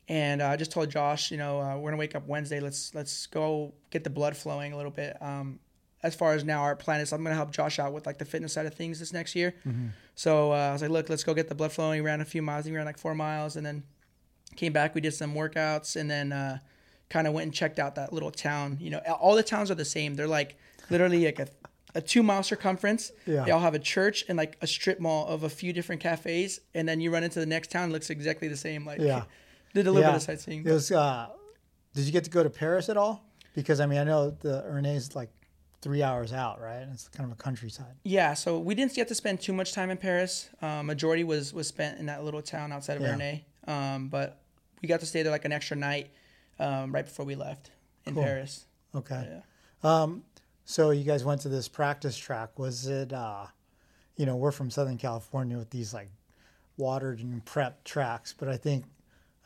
and 0.08 0.40
uh, 0.42 0.48
I 0.48 0.56
just 0.56 0.70
told 0.72 0.90
Josh, 0.90 1.30
you 1.30 1.36
know, 1.36 1.60
uh, 1.60 1.76
we're 1.76 1.90
gonna 1.90 2.00
wake 2.00 2.14
up 2.14 2.26
Wednesday. 2.26 2.60
Let's 2.60 2.94
let's 2.94 3.26
go 3.26 3.74
get 3.90 4.04
the 4.04 4.10
blood 4.10 4.36
flowing 4.36 4.72
a 4.72 4.76
little 4.76 4.90
bit. 4.90 5.16
Um, 5.20 5.60
as 6.02 6.14
far 6.14 6.34
as 6.34 6.44
now, 6.44 6.62
our 6.62 6.76
plan 6.76 7.00
is 7.00 7.12
I'm 7.12 7.22
gonna 7.22 7.34
help 7.34 7.50
Josh 7.50 7.78
out 7.78 7.92
with 7.92 8.06
like 8.06 8.18
the 8.18 8.24
fitness 8.24 8.52
side 8.52 8.66
of 8.66 8.74
things 8.74 8.98
this 8.98 9.12
next 9.12 9.34
year. 9.34 9.54
So 10.14 10.52
uh, 10.52 10.56
I 10.56 10.72
was 10.72 10.82
like, 10.82 10.90
look, 10.90 11.08
let's 11.08 11.24
go 11.24 11.34
get 11.34 11.48
the 11.48 11.54
blood 11.54 11.72
flowing. 11.72 12.02
We 12.02 12.06
ran 12.06 12.20
a 12.20 12.24
few 12.24 12.42
miles. 12.42 12.66
We 12.66 12.72
ran 12.72 12.84
like 12.84 12.98
four 12.98 13.14
miles, 13.14 13.56
and 13.56 13.64
then 13.64 13.82
came 14.56 14.72
back. 14.72 14.94
We 14.94 15.00
did 15.00 15.14
some 15.14 15.34
workouts, 15.34 15.96
and 15.96 16.10
then 16.10 16.32
uh, 16.32 16.58
kind 17.10 17.26
of 17.26 17.32
went 17.34 17.44
and 17.44 17.54
checked 17.54 17.78
out 17.78 17.94
that 17.96 18.12
little 18.12 18.30
town. 18.30 18.78
You 18.80 18.90
know, 18.90 18.98
all 18.98 19.34
the 19.34 19.42
towns 19.42 19.70
are 19.70 19.74
the 19.74 19.84
same. 19.84 20.14
They're 20.14 20.26
like 20.28 20.56
literally 20.90 21.24
like 21.24 21.38
a, 21.38 21.48
a 21.94 22.00
two 22.00 22.22
mile 22.22 22.42
circumference. 22.42 23.12
Yeah. 23.26 23.44
They 23.44 23.50
all 23.50 23.60
have 23.60 23.74
a 23.74 23.78
church 23.78 24.24
and 24.28 24.36
like 24.36 24.56
a 24.60 24.66
strip 24.66 25.00
mall 25.00 25.26
of 25.28 25.42
a 25.44 25.48
few 25.48 25.72
different 25.72 26.00
cafes, 26.02 26.60
and 26.74 26.88
then 26.88 27.00
you 27.00 27.10
run 27.12 27.22
into 27.24 27.40
the 27.40 27.46
next 27.46 27.70
town. 27.70 27.92
Looks 27.92 28.10
exactly 28.10 28.48
the 28.48 28.56
same. 28.56 28.84
Like 28.84 29.00
Yeah. 29.00 29.24
did 29.74 29.86
a 29.86 29.90
little 29.92 30.02
yeah. 30.02 30.10
bit 30.12 30.16
of 30.16 30.22
sightseeing. 30.22 30.66
It 30.66 30.72
was. 30.72 30.90
Uh, 30.90 31.28
did 31.94 32.04
you 32.06 32.12
get 32.12 32.24
to 32.24 32.30
go 32.30 32.42
to 32.42 32.50
Paris 32.50 32.88
at 32.88 32.96
all? 32.96 33.24
Because 33.54 33.78
I 33.80 33.86
mean, 33.86 33.98
I 33.98 34.04
know 34.04 34.30
the 34.30 34.64
Ernee's 34.68 35.14
like 35.14 35.30
three 35.80 36.02
hours 36.02 36.32
out, 36.32 36.60
right? 36.60 36.86
It's 36.92 37.08
kind 37.08 37.30
of 37.30 37.38
a 37.38 37.40
countryside. 37.40 37.94
Yeah, 38.04 38.34
so 38.34 38.58
we 38.58 38.74
didn't 38.74 38.94
get 38.94 39.06
to 39.08 39.14
spend 39.14 39.40
too 39.40 39.52
much 39.52 39.72
time 39.72 39.90
in 39.90 39.96
Paris. 39.98 40.48
Um, 40.62 40.86
majority 40.86 41.22
was 41.24 41.52
was 41.54 41.68
spent 41.68 41.98
in 42.00 42.06
that 42.06 42.24
little 42.24 42.42
town 42.42 42.72
outside 42.72 42.96
of 42.96 43.02
Yeah. 43.02 43.14
Ernay. 43.16 43.42
Um, 43.70 44.08
but 44.08 44.40
we 44.82 44.88
got 44.88 45.00
to 45.00 45.06
stay 45.06 45.22
there 45.22 45.30
like 45.30 45.44
an 45.44 45.52
extra 45.52 45.76
night 45.76 46.10
um, 46.58 46.92
right 46.92 47.04
before 47.04 47.24
we 47.24 47.34
left 47.36 47.70
in 48.06 48.14
Cool. 48.14 48.24
Paris. 48.24 48.66
Okay. 48.94 49.40
Yeah. 49.84 49.90
So 50.64 50.90
you 50.90 51.04
guys 51.04 51.24
went 51.24 51.42
to 51.42 51.48
this 51.48 51.68
practice 51.68 52.16
track. 52.16 52.58
Was 52.58 52.86
it, 52.86 53.12
uh, 53.12 53.46
you 54.16 54.26
know, 54.26 54.36
we're 54.36 54.52
from 54.52 54.70
Southern 54.70 54.96
California 54.96 55.58
with 55.58 55.70
these 55.70 55.92
like 55.92 56.08
watered 56.76 57.20
and 57.20 57.44
prepped 57.44 57.84
tracks, 57.84 58.34
but 58.36 58.48
I 58.48 58.56
think, 58.56 58.84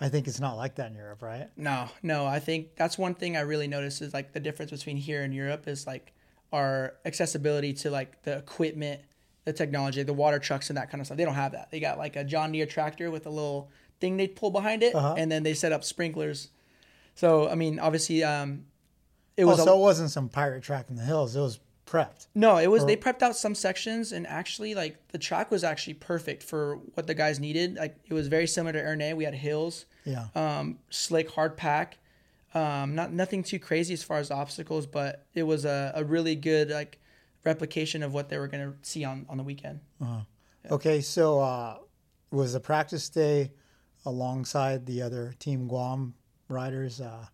I 0.00 0.08
think 0.08 0.28
it's 0.28 0.38
not 0.40 0.56
like 0.56 0.76
that 0.76 0.90
in 0.90 0.96
Europe, 0.96 1.22
right? 1.22 1.48
No, 1.56 1.88
no. 2.02 2.24
I 2.26 2.38
think 2.38 2.76
that's 2.76 2.96
one 2.96 3.14
thing 3.14 3.36
I 3.36 3.40
really 3.40 3.66
noticed 3.66 4.00
is 4.00 4.14
like 4.14 4.32
the 4.32 4.40
difference 4.40 4.70
between 4.70 4.96
here 4.96 5.22
and 5.22 5.34
Europe 5.34 5.66
is 5.66 5.86
like 5.86 6.12
our 6.52 6.94
accessibility 7.04 7.72
to 7.74 7.90
like 7.90 8.22
the 8.22 8.36
equipment, 8.38 9.00
the 9.44 9.52
technology, 9.52 10.02
the 10.04 10.12
water 10.12 10.38
trucks 10.38 10.70
and 10.70 10.76
that 10.76 10.88
kind 10.90 11.00
of 11.00 11.06
stuff. 11.06 11.18
They 11.18 11.24
don't 11.24 11.34
have 11.34 11.52
that. 11.52 11.70
They 11.72 11.80
got 11.80 11.98
like 11.98 12.14
a 12.14 12.22
John 12.22 12.52
Deere 12.52 12.66
tractor 12.66 13.10
with 13.10 13.26
a 13.26 13.30
little 13.30 13.70
thing 14.00 14.16
they 14.16 14.28
pull 14.28 14.50
behind 14.52 14.84
it, 14.84 14.94
Uh-huh. 14.94 15.16
and 15.18 15.32
then 15.32 15.42
they 15.42 15.52
set 15.54 15.72
up 15.72 15.82
sprinklers. 15.82 16.50
So 17.16 17.48
I 17.48 17.56
mean, 17.56 17.80
obviously, 17.80 18.22
um, 18.22 18.66
it 19.38 19.44
Oh, 19.44 19.48
was 19.48 19.60
a- 19.66 19.70
it 19.72 19.76
wasn't 19.78 20.10
some 20.10 20.28
pirate 20.28 20.62
track 20.62 20.86
in 20.90 20.96
the 20.96 21.02
hills. 21.04 21.34
It 21.34 21.40
was 21.40 21.60
prepped. 21.86 22.26
No, 22.34 22.58
it 22.58 22.66
was 22.66 22.84
they 22.84 22.96
prepped 22.96 23.22
out 23.22 23.34
some 23.34 23.54
sections 23.54 24.12
and 24.12 24.26
actually 24.26 24.74
like 24.74 24.96
the 25.08 25.16
track 25.18 25.50
was 25.50 25.64
actually 25.64 25.94
perfect 25.94 26.42
for 26.42 26.76
what 26.94 27.06
the 27.06 27.14
guys 27.14 27.40
needed. 27.40 27.76
Like 27.76 27.96
it 28.06 28.12
was 28.12 28.28
very 28.28 28.46
similar 28.46 28.74
to 28.74 28.82
Ernee. 28.82 29.16
We 29.16 29.24
had 29.24 29.34
hills, 29.34 29.86
Yeah. 30.04 30.26
um, 30.34 30.78
slick, 30.90 31.30
hard 31.30 31.56
pack. 31.56 31.96
Um, 32.52 32.94
not 32.94 33.12
nothing 33.12 33.42
too 33.42 33.58
crazy 33.58 33.94
as 33.94 34.02
far 34.02 34.18
as 34.18 34.30
obstacles, 34.30 34.86
but 34.86 35.24
it 35.34 35.44
was 35.44 35.64
a, 35.64 35.92
a 35.94 36.04
really 36.04 36.34
good 36.34 36.68
like 36.70 36.98
replication 37.44 38.02
of 38.02 38.12
what 38.12 38.28
they 38.28 38.38
were 38.38 38.48
gonna 38.48 38.74
see 38.82 39.04
on, 39.04 39.24
on 39.28 39.36
the 39.38 39.42
weekend. 39.44 39.80
Okay. 40.70 41.00
So, 41.00 41.40
uh, 41.40 41.76
was 42.30 42.52
the 42.52 42.60
practice 42.60 43.08
day 43.08 43.52
alongside 44.04 44.84
the 44.86 45.00
other 45.02 45.34
Team 45.38 45.66
Guam 45.68 46.14
riders, 46.48 47.00
uh, 47.00 47.26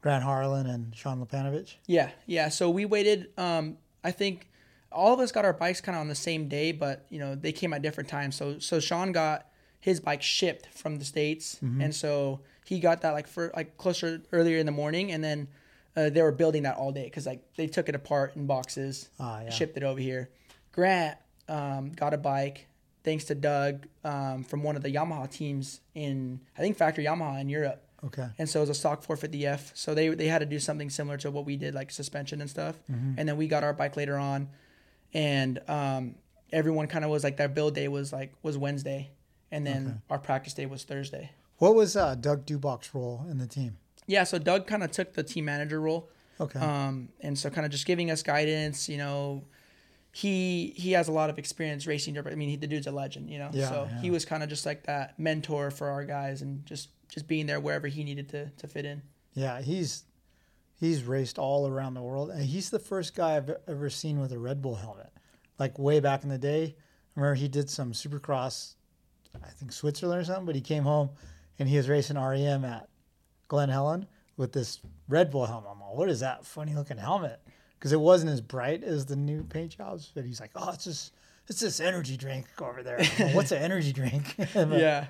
Grant 0.00 0.24
Harlan 0.24 0.66
and 0.66 0.94
Sean 0.96 1.24
Lepanovich? 1.24 1.74
Yeah, 1.86 2.10
yeah. 2.26 2.48
So 2.48 2.70
we 2.70 2.84
waited. 2.84 3.28
Um, 3.36 3.76
I 4.02 4.10
think 4.12 4.48
all 4.92 5.12
of 5.12 5.20
us 5.20 5.30
got 5.30 5.44
our 5.44 5.52
bikes 5.52 5.80
kind 5.80 5.94
of 5.96 6.00
on 6.00 6.08
the 6.08 6.14
same 6.14 6.48
day, 6.48 6.72
but 6.72 7.06
you 7.10 7.18
know 7.18 7.34
they 7.34 7.52
came 7.52 7.72
at 7.72 7.82
different 7.82 8.08
times. 8.08 8.36
So 8.36 8.58
so 8.58 8.80
Sean 8.80 9.12
got 9.12 9.46
his 9.80 10.00
bike 10.00 10.22
shipped 10.22 10.66
from 10.74 10.98
the 10.98 11.04
states, 11.04 11.58
and 11.62 11.94
so 11.94 12.40
he 12.64 12.80
got 12.80 13.00
that 13.02 13.12
like 13.12 13.26
for 13.26 13.50
like 13.54 13.76
closer 13.76 14.22
earlier 14.32 14.58
in 14.58 14.66
the 14.66 14.72
morning, 14.72 15.12
and 15.12 15.22
then 15.22 15.48
uh, 15.96 16.08
they 16.10 16.22
were 16.22 16.32
building 16.32 16.62
that 16.64 16.76
all 16.76 16.92
day 16.92 17.04
because 17.04 17.26
like 17.26 17.42
they 17.56 17.66
took 17.66 17.88
it 17.88 17.94
apart 17.94 18.36
in 18.36 18.46
boxes, 18.46 19.10
Ah, 19.18 19.42
yeah. 19.42 19.50
shipped 19.50 19.76
it 19.76 19.82
over 19.82 20.00
here. 20.00 20.30
Grant 20.72 21.18
um, 21.48 21.90
got 21.92 22.14
a 22.14 22.18
bike 22.18 22.66
thanks 23.02 23.24
to 23.24 23.34
Doug 23.34 23.86
um, 24.04 24.44
from 24.44 24.62
one 24.62 24.76
of 24.76 24.82
the 24.82 24.92
Yamaha 24.94 25.30
teams 25.30 25.80
in 25.94 26.40
I 26.56 26.60
think 26.60 26.76
Factory 26.76 27.04
Yamaha 27.04 27.40
in 27.40 27.48
Europe 27.48 27.82
Okay. 28.04 28.28
and 28.38 28.48
so 28.48 28.60
it 28.60 28.62
was 28.62 28.70
a 28.70 28.74
stock 28.74 29.04
450F. 29.04 29.72
So 29.74 29.94
they 29.94 30.08
they 30.08 30.26
had 30.26 30.38
to 30.38 30.46
do 30.46 30.58
something 30.58 30.88
similar 30.90 31.16
to 31.18 31.30
what 31.30 31.44
we 31.44 31.56
did, 31.56 31.74
like 31.74 31.90
suspension 31.90 32.40
and 32.40 32.48
stuff. 32.48 32.76
And 32.88 33.28
then 33.28 33.36
we 33.36 33.46
got 33.48 33.62
our 33.64 33.72
bike 33.74 33.96
later 33.96 34.16
on, 34.16 34.48
and 35.12 35.60
um, 35.68 36.14
everyone 36.52 36.86
kind 36.86 37.04
of 37.04 37.10
was 37.10 37.24
like 37.24 37.36
their 37.36 37.48
build 37.48 37.74
day 37.74 37.88
was 37.88 38.12
like 38.12 38.32
was 38.42 38.56
Wednesday, 38.56 39.10
and 39.50 39.66
then 39.66 40.02
our 40.10 40.18
practice 40.18 40.54
day 40.54 40.66
was 40.66 40.84
Thursday. 40.84 41.30
What 41.58 41.74
was 41.74 41.94
uh, 41.96 42.14
Doug 42.14 42.46
Dubach's 42.46 42.94
role 42.94 43.26
in 43.30 43.36
the 43.38 43.46
team? 43.46 43.76
Yeah, 44.06 44.24
so 44.24 44.38
Doug 44.38 44.66
kind 44.66 44.82
of 44.82 44.90
took 44.90 45.12
the 45.12 45.22
team 45.22 45.44
manager 45.44 45.80
role, 45.80 46.08
Okay. 46.40 46.58
um, 46.58 47.10
and 47.20 47.38
so 47.38 47.50
kind 47.50 47.64
of 47.66 47.70
just 47.70 47.84
giving 47.86 48.10
us 48.10 48.22
guidance, 48.22 48.88
you 48.88 48.96
know, 48.96 49.44
he 50.12 50.72
he 50.76 50.92
has 50.92 51.06
a 51.08 51.12
lot 51.12 51.30
of 51.30 51.38
experience 51.38 51.86
racing 51.86 52.14
dirt. 52.14 52.26
I 52.26 52.34
mean, 52.34 52.48
he, 52.48 52.56
the 52.56 52.66
dude's 52.66 52.86
a 52.86 52.90
legend, 52.90 53.30
you 53.30 53.38
know. 53.38 53.50
Yeah, 53.52 53.68
so 53.68 53.88
yeah. 53.90 54.00
he 54.00 54.10
was 54.10 54.24
kind 54.24 54.42
of 54.42 54.48
just 54.48 54.64
like 54.66 54.84
that 54.84 55.18
mentor 55.18 55.70
for 55.70 55.88
our 55.90 56.04
guys, 56.04 56.42
and 56.42 56.64
just 56.66 56.88
just 57.10 57.26
being 57.26 57.46
there 57.46 57.60
wherever 57.60 57.88
he 57.88 58.04
needed 58.04 58.28
to 58.30 58.50
to 58.50 58.66
fit 58.66 58.84
in. 58.84 59.02
Yeah, 59.34 59.60
he's 59.60 60.04
he's 60.78 61.04
raced 61.04 61.38
all 61.38 61.66
around 61.66 61.94
the 61.94 62.02
world, 62.02 62.30
and 62.30 62.42
he's 62.42 62.70
the 62.70 62.78
first 62.78 63.14
guy 63.14 63.36
I've 63.36 63.50
ever 63.68 63.90
seen 63.90 64.20
with 64.20 64.32
a 64.32 64.38
Red 64.38 64.62
Bull 64.62 64.76
helmet. 64.76 65.10
Like 65.58 65.78
way 65.78 66.00
back 66.00 66.22
in 66.22 66.30
the 66.30 66.38
day, 66.38 66.74
I 67.16 67.20
remember 67.20 67.34
he 67.34 67.48
did 67.48 67.68
some 67.68 67.92
Supercross, 67.92 68.74
I 69.44 69.48
think 69.50 69.72
Switzerland 69.72 70.22
or 70.22 70.24
something. 70.24 70.46
But 70.46 70.54
he 70.54 70.62
came 70.62 70.84
home 70.84 71.10
and 71.58 71.68
he 71.68 71.76
was 71.76 71.88
racing 71.88 72.18
REM 72.18 72.64
at 72.64 72.88
Glen 73.48 73.68
Helen 73.68 74.06
with 74.36 74.52
this 74.52 74.80
Red 75.08 75.30
Bull 75.30 75.44
helmet. 75.44 75.70
I'm 75.70 75.80
like, 75.80 75.94
what 75.94 76.08
is 76.08 76.20
that 76.20 76.46
funny 76.46 76.74
looking 76.74 76.96
helmet? 76.96 77.40
Because 77.78 77.92
it 77.92 78.00
wasn't 78.00 78.30
as 78.32 78.40
bright 78.40 78.82
as 78.82 79.04
the 79.06 79.16
new 79.16 79.42
paint 79.44 79.76
jobs. 79.76 80.12
But 80.14 80.24
he's 80.24 80.40
like, 80.40 80.50
oh, 80.56 80.70
it's 80.72 80.84
just 80.84 81.12
it's 81.46 81.60
this 81.60 81.80
energy 81.80 82.16
drink 82.16 82.46
over 82.60 82.82
there. 82.82 82.98
Like, 83.18 83.34
What's 83.34 83.52
an 83.52 83.62
energy 83.62 83.92
drink? 83.92 84.34
Yeah. 84.54 85.06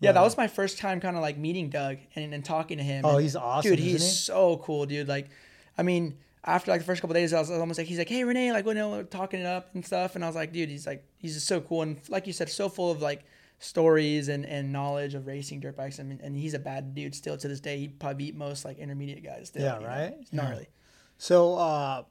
Yeah, 0.00 0.12
that 0.12 0.22
was 0.22 0.36
my 0.36 0.46
first 0.48 0.78
time 0.78 1.00
kind 1.00 1.14
of 1.16 1.22
like 1.22 1.36
meeting 1.38 1.68
Doug 1.70 1.98
and, 2.16 2.32
and 2.34 2.44
talking 2.44 2.78
to 2.78 2.84
him. 2.84 3.04
Oh, 3.04 3.14
And, 3.16 3.22
he's 3.22 3.36
awesome, 3.36 3.70
dude. 3.70 3.78
He's 3.78 4.02
he? 4.02 4.08
so 4.08 4.56
cool, 4.58 4.86
dude. 4.86 5.08
Like, 5.08 5.28
I 5.76 5.82
mean, 5.82 6.16
after 6.44 6.70
like 6.70 6.80
the 6.80 6.86
first 6.86 7.00
couple 7.02 7.14
days, 7.14 7.32
I 7.34 7.38
was 7.38 7.50
almost 7.50 7.78
like, 7.78 7.86
he's 7.86 7.98
like, 7.98 8.08
hey 8.08 8.24
Rene, 8.24 8.52
like, 8.52 8.64
you 8.66 8.74
know, 8.74 8.90
we're 8.90 9.02
talking 9.02 9.40
it 9.40 9.46
up 9.46 9.74
and 9.74 9.84
stuff, 9.84 10.14
and 10.14 10.24
I 10.24 10.26
was 10.26 10.36
like, 10.36 10.52
dude, 10.52 10.70
he's 10.70 10.86
like, 10.86 11.04
he's 11.18 11.34
just 11.34 11.46
so 11.46 11.60
cool, 11.60 11.82
and 11.82 12.00
like 12.08 12.26
you 12.26 12.32
said, 12.32 12.48
so 12.48 12.68
full 12.70 12.90
of 12.90 13.02
like 13.02 13.24
stories 13.58 14.28
and, 14.28 14.46
and 14.46 14.72
knowledge 14.72 15.14
of 15.14 15.26
racing 15.26 15.60
dirt 15.60 15.76
bikes. 15.76 16.00
I 16.00 16.02
mean, 16.04 16.18
and 16.22 16.34
he's 16.34 16.54
a 16.54 16.58
bad 16.58 16.94
dude 16.94 17.14
still 17.14 17.36
to 17.36 17.46
this 17.46 17.60
day. 17.60 17.76
He 17.78 17.88
probably 17.88 18.24
beat 18.24 18.34
most 18.36 18.64
like 18.64 18.78
intermediate 18.78 19.22
guys. 19.22 19.48
Still, 19.48 19.62
Yeah, 19.62 19.74
you 19.76 19.80
know? 19.82 19.86
right? 19.86 20.14
It's 20.18 20.32
Yeah. 20.32 20.42
gnarly. 20.42 20.68
So, 21.18 21.56
uh, 21.56 22.04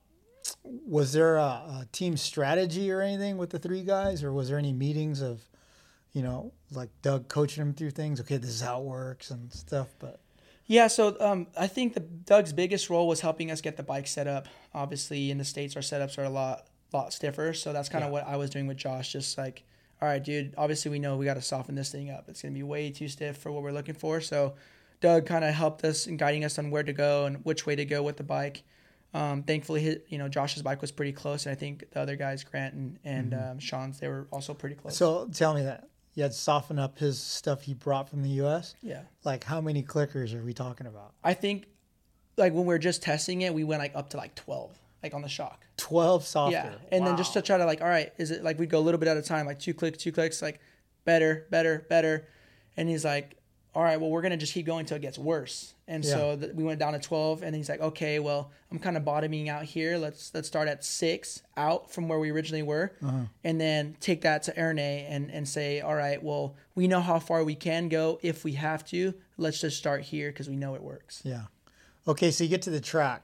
was 0.63 1.13
there 1.13 1.37
a, 1.37 1.41
a 1.81 1.87
team 1.91 2.17
strategy 2.17 2.91
or 2.91 3.01
anything 3.01 3.37
with 3.37 3.49
the 3.49 3.57
three 3.59 3.81
guys, 3.81 4.23
or 4.23 4.31
was 4.31 4.49
there 4.49 4.59
any 4.59 4.73
meetings 4.73 5.21
of, 5.21 5.41
you 6.13 6.21
know, 6.21 6.51
like 6.71 6.89
Doug 7.01 7.27
coaching 7.27 7.63
them 7.63 7.73
through 7.73 7.91
things? 7.91 8.19
Okay, 8.21 8.37
this 8.37 8.49
is 8.49 8.61
how 8.61 8.79
it 8.81 8.85
works 8.85 9.31
and 9.31 9.51
stuff. 9.53 9.87
But 9.99 10.19
Yeah, 10.65 10.87
so 10.87 11.15
um, 11.19 11.47
I 11.57 11.67
think 11.67 11.93
the 11.93 11.99
Doug's 12.01 12.53
biggest 12.53 12.89
role 12.89 13.07
was 13.07 13.21
helping 13.21 13.51
us 13.51 13.61
get 13.61 13.77
the 13.77 13.83
bike 13.83 14.07
set 14.07 14.27
up. 14.27 14.47
Obviously, 14.73 15.31
in 15.31 15.37
the 15.37 15.45
states, 15.45 15.75
our 15.75 15.81
setups 15.81 16.17
are 16.17 16.23
a 16.23 16.29
lot 16.29 16.67
lot 16.91 17.13
stiffer, 17.13 17.53
so 17.53 17.71
that's 17.71 17.87
kind 17.89 18.03
of 18.03 18.09
Yeah. 18.09 18.13
what 18.13 18.27
I 18.27 18.35
was 18.37 18.49
doing 18.49 18.65
with 18.65 18.77
Josh. 18.77 19.11
Just 19.13 19.37
like, 19.37 19.63
all 20.01 20.07
right, 20.07 20.23
dude. 20.23 20.53
Obviously, 20.57 20.89
we 20.89 20.97
know 20.99 21.17
we 21.17 21.25
got 21.25 21.35
to 21.35 21.41
soften 21.41 21.75
this 21.75 21.91
thing 21.91 22.09
up. 22.09 22.25
It's 22.27 22.41
gonna 22.41 22.53
be 22.53 22.63
way 22.63 22.89
too 22.89 23.07
stiff 23.07 23.37
for 23.37 23.51
what 23.51 23.61
we're 23.63 23.71
looking 23.71 23.93
for. 23.95 24.19
So, 24.21 24.55
Doug 25.01 25.25
kind 25.27 25.45
of 25.45 25.53
helped 25.53 25.83
us 25.83 26.07
in 26.07 26.17
guiding 26.17 26.43
us 26.43 26.57
on 26.57 26.71
where 26.71 26.83
to 26.83 26.91
go 26.93 27.25
and 27.25 27.45
which 27.45 27.65
way 27.67 27.75
to 27.75 27.85
go 27.85 28.01
with 28.01 28.17
the 28.17 28.23
bike. 28.23 28.63
Um, 29.13 29.43
thankfully, 29.43 29.81
his, 29.81 29.97
you 30.07 30.17
know, 30.17 30.27
Josh's 30.27 30.61
bike 30.61 30.81
was 30.81 30.91
pretty 30.91 31.13
close, 31.13 31.45
and 31.45 31.51
I 31.51 31.55
think 31.55 31.89
the 31.91 31.99
other 31.99 32.15
guys, 32.15 32.43
Grant 32.43 32.73
and, 32.75 32.99
and 33.03 33.33
um, 33.33 33.59
Sean's, 33.59 33.99
they 33.99 34.07
were 34.07 34.27
also 34.31 34.53
pretty 34.53 34.75
close. 34.75 34.95
so 34.97 35.27
tell 35.33 35.53
me 35.55 35.63
that 35.63 35.87
you 36.19 36.23
had 36.23 36.33
soften 36.33 36.77
up 36.77 36.99
his 36.99 37.17
stuff 37.17 37.61
he 37.61 37.73
brought 37.73 38.09
from 38.09 38.21
the 38.23 38.29
U.S. 38.41 38.75
yeah. 38.81 39.03
Like, 39.23 39.45
how 39.45 39.61
many 39.61 39.81
clickers 39.81 40.37
are 40.37 40.43
we 40.43 40.53
talking 40.53 40.85
about? 40.85 41.13
I 41.23 41.33
think, 41.33 41.67
like 42.35 42.51
when 42.51 42.63
we 42.63 42.73
were 42.73 42.77
just 42.77 43.01
testing 43.01 43.41
it, 43.43 43.53
we 43.53 43.63
went 43.63 43.81
like 43.81 43.95
up 43.95 44.09
to 44.09 44.17
like 44.17 44.35
twelve, 44.35 44.77
like 45.01 45.13
on 45.13 45.21
the 45.21 45.29
shock. 45.29 45.65
Twelve 45.77 46.25
softer. 46.25 46.57
Yeah, 46.57 46.75
and 46.91 47.07
then 47.07 47.15
just 47.15 47.31
to 47.33 47.41
try 47.41 47.57
to 47.57 47.63
like, 47.63 47.81
all 47.81 47.87
right, 47.87 48.11
is 48.17 48.31
it 48.31 48.43
like 48.43 48.59
we'd 48.59 48.69
go 48.69 48.79
a 48.79 48.81
little 48.81 48.99
bit 48.99 49.07
at 49.07 49.15
a 49.15 49.21
time, 49.21 49.45
like 49.45 49.59
two 49.59 49.73
clicks, 49.73 49.97
two 49.97 50.11
clicks, 50.11 50.41
like 50.41 50.59
better, 51.05 51.47
better, 51.51 51.85
better, 51.89 52.27
and 52.75 52.89
he's 52.89 53.05
like, 53.05 53.37
all 53.79 53.85
right, 53.85 53.99
well 54.01 54.09
we're 54.09 54.21
gonna 54.21 54.35
just 54.35 54.53
keep 54.53 54.65
going 54.65 54.81
until 54.81 54.97
it 54.97 55.01
gets 55.01 55.17
worse, 55.17 55.73
and 55.87 56.03
so 56.03 56.35
th- 56.35 56.53
we 56.53 56.65
went 56.65 56.79
down 56.79 56.91
to 56.91 56.99
twelve, 56.99 57.43
and 57.43 57.55
he's 57.55 57.69
like, 57.69 57.79
okay, 57.79 58.19
well 58.19 58.51
I'm 58.71 58.77
kind 58.79 58.97
of 58.97 59.05
bottoming 59.05 59.47
out 59.47 59.63
here. 59.63 59.97
Let's 59.97 60.33
let's 60.33 60.47
start 60.49 60.67
at 60.67 60.83
six 60.83 61.41
out 61.55 61.89
from 61.89 62.09
where 62.09 62.19
we 62.19 62.29
originally 62.31 62.63
were, 62.63 62.91
Uh-huh. 63.01 63.21
and 63.45 63.59
then 63.61 63.95
take 64.01 64.21
that 64.21 64.43
to 64.43 64.51
Ernee 64.53 65.05
and 65.09 65.31
and 65.31 65.47
say, 65.47 65.79
all 65.79 65.95
right, 65.95 66.21
well 66.21 66.55
we 66.75 66.87
know 66.87 66.99
how 66.99 67.19
far 67.19 67.43
we 67.45 67.55
can 67.55 67.87
go 67.87 68.19
if 68.21 68.43
we 68.43 68.53
have 68.53 68.83
to. 68.87 69.13
Let's 69.37 69.61
just 69.61 69.77
start 69.77 70.01
here 70.01 70.29
because 70.31 70.49
we 70.49 70.57
know 70.57 70.75
it 70.75 70.83
works. 70.83 71.21
yeah. 71.23 71.43
Okay, 72.07 72.31
so 72.31 72.43
you 72.43 72.49
get 72.49 72.63
to 72.63 72.69
the 72.71 72.81
track. 72.81 73.23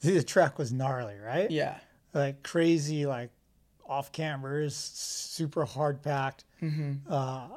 The 0.00 0.22
track 0.22 0.58
was 0.58 0.72
gnarly, 0.72 1.16
right? 1.18 1.50
Yeah. 1.50 1.78
like 2.12 2.42
crazy, 2.42 3.06
like 3.06 3.30
off 3.88 4.12
cameras, 4.12 4.76
super 4.76 5.64
hard 5.64 6.02
packed. 6.02 6.44
Mm-hmm. 6.62 7.10
Uh, 7.10 7.48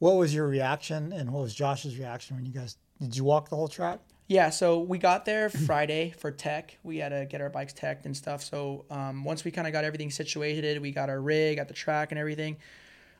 what 0.00 0.16
was 0.16 0.34
your 0.34 0.48
reaction, 0.48 1.12
and 1.12 1.30
what 1.30 1.42
was 1.42 1.54
Josh's 1.54 1.96
reaction 1.96 2.34
when 2.34 2.44
you 2.44 2.52
guys 2.52 2.76
did 3.00 3.16
you 3.16 3.24
walk 3.24 3.48
the 3.48 3.56
whole 3.56 3.68
track? 3.68 4.00
Yeah, 4.26 4.50
so 4.50 4.80
we 4.80 4.98
got 4.98 5.24
there 5.24 5.48
Friday 5.66 6.14
for 6.18 6.30
tech. 6.30 6.76
We 6.82 6.98
had 6.98 7.08
to 7.10 7.26
get 7.26 7.40
our 7.40 7.48
bikes 7.48 7.72
teched 7.72 8.04
and 8.04 8.16
stuff. 8.16 8.42
So 8.42 8.84
um, 8.90 9.24
once 9.24 9.44
we 9.44 9.50
kind 9.50 9.66
of 9.66 9.72
got 9.72 9.84
everything 9.84 10.10
situated, 10.10 10.80
we 10.80 10.90
got 10.90 11.08
our 11.08 11.20
rig 11.20 11.58
at 11.58 11.68
the 11.68 11.74
track 11.74 12.12
and 12.12 12.18
everything. 12.18 12.56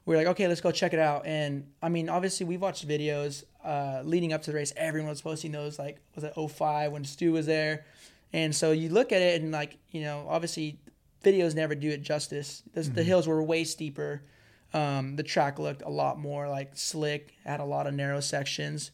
We 0.05 0.15
were 0.15 0.19
like, 0.19 0.29
okay, 0.29 0.49
let's 0.49 0.61
go 0.61 0.71
check 0.71 0.93
it 0.93 0.99
out. 0.99 1.27
And 1.27 1.67
I 1.83 1.89
mean, 1.89 2.09
obviously, 2.09 2.47
we 2.47 2.57
watched 2.57 2.87
videos 2.87 3.45
uh, 3.65 4.03
leading 4.05 4.33
up 4.33 4.43
to 4.43 4.51
the 4.51 4.57
race. 4.57 4.73
Everyone 4.77 5.11
was 5.11 5.21
posting 5.21 5.53
those. 5.53 5.79
Like, 5.79 5.99
was 6.15 6.25
it 6.25 6.35
05 6.35 6.93
when 6.93 7.05
Stu 7.05 7.33
was 7.33 7.47
there? 7.47 7.85
And 8.33 8.55
so 8.55 8.73
you 8.73 8.89
look 8.89 9.13
at 9.13 9.23
it 9.23 9.43
and 9.43 9.51
like, 9.51 9.79
you 9.91 10.03
know, 10.03 10.27
obviously, 10.29 10.79
videos 11.25 11.55
never 11.55 11.75
do 11.75 11.91
it 11.91 12.03
justice. 12.03 12.63
The, 12.73 12.83
the 12.83 13.03
hills 13.03 13.27
were 13.27 13.43
way 13.43 13.65
steeper. 13.65 14.23
Um, 14.73 15.17
the 15.17 15.23
track 15.23 15.59
looked 15.59 15.83
a 15.83 15.91
lot 15.91 16.19
more 16.19 16.49
like 16.49 16.73
slick. 16.75 17.35
Had 17.45 17.61
a 17.61 17.65
lot 17.65 17.87
of 17.87 17.95
narrow 17.95 18.21
sections, 18.21 18.91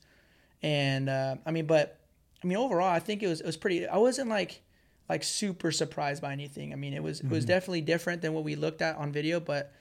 and 0.62 1.08
uh, 1.08 1.36
I 1.44 1.50
mean, 1.50 1.66
but 1.66 2.00
I 2.42 2.46
mean, 2.46 2.56
overall, 2.56 2.88
I 2.88 2.98
think 2.98 3.22
it 3.22 3.28
was 3.28 3.40
it 3.40 3.46
was 3.46 3.56
pretty. 3.56 3.86
I 3.86 3.98
wasn't 3.98 4.28
like 4.28 4.62
like 5.08 5.22
super 5.22 5.70
surprised 5.70 6.22
by 6.22 6.32
anything. 6.32 6.72
I 6.72 6.76
mean, 6.76 6.94
it 6.94 7.02
was 7.02 7.20
it 7.20 7.28
was 7.28 7.44
definitely 7.44 7.82
different 7.82 8.22
than 8.22 8.32
what 8.32 8.44
we 8.44 8.54
looked 8.56 8.82
at 8.82 8.96
on 8.96 9.12
video, 9.12 9.38
but 9.40 9.72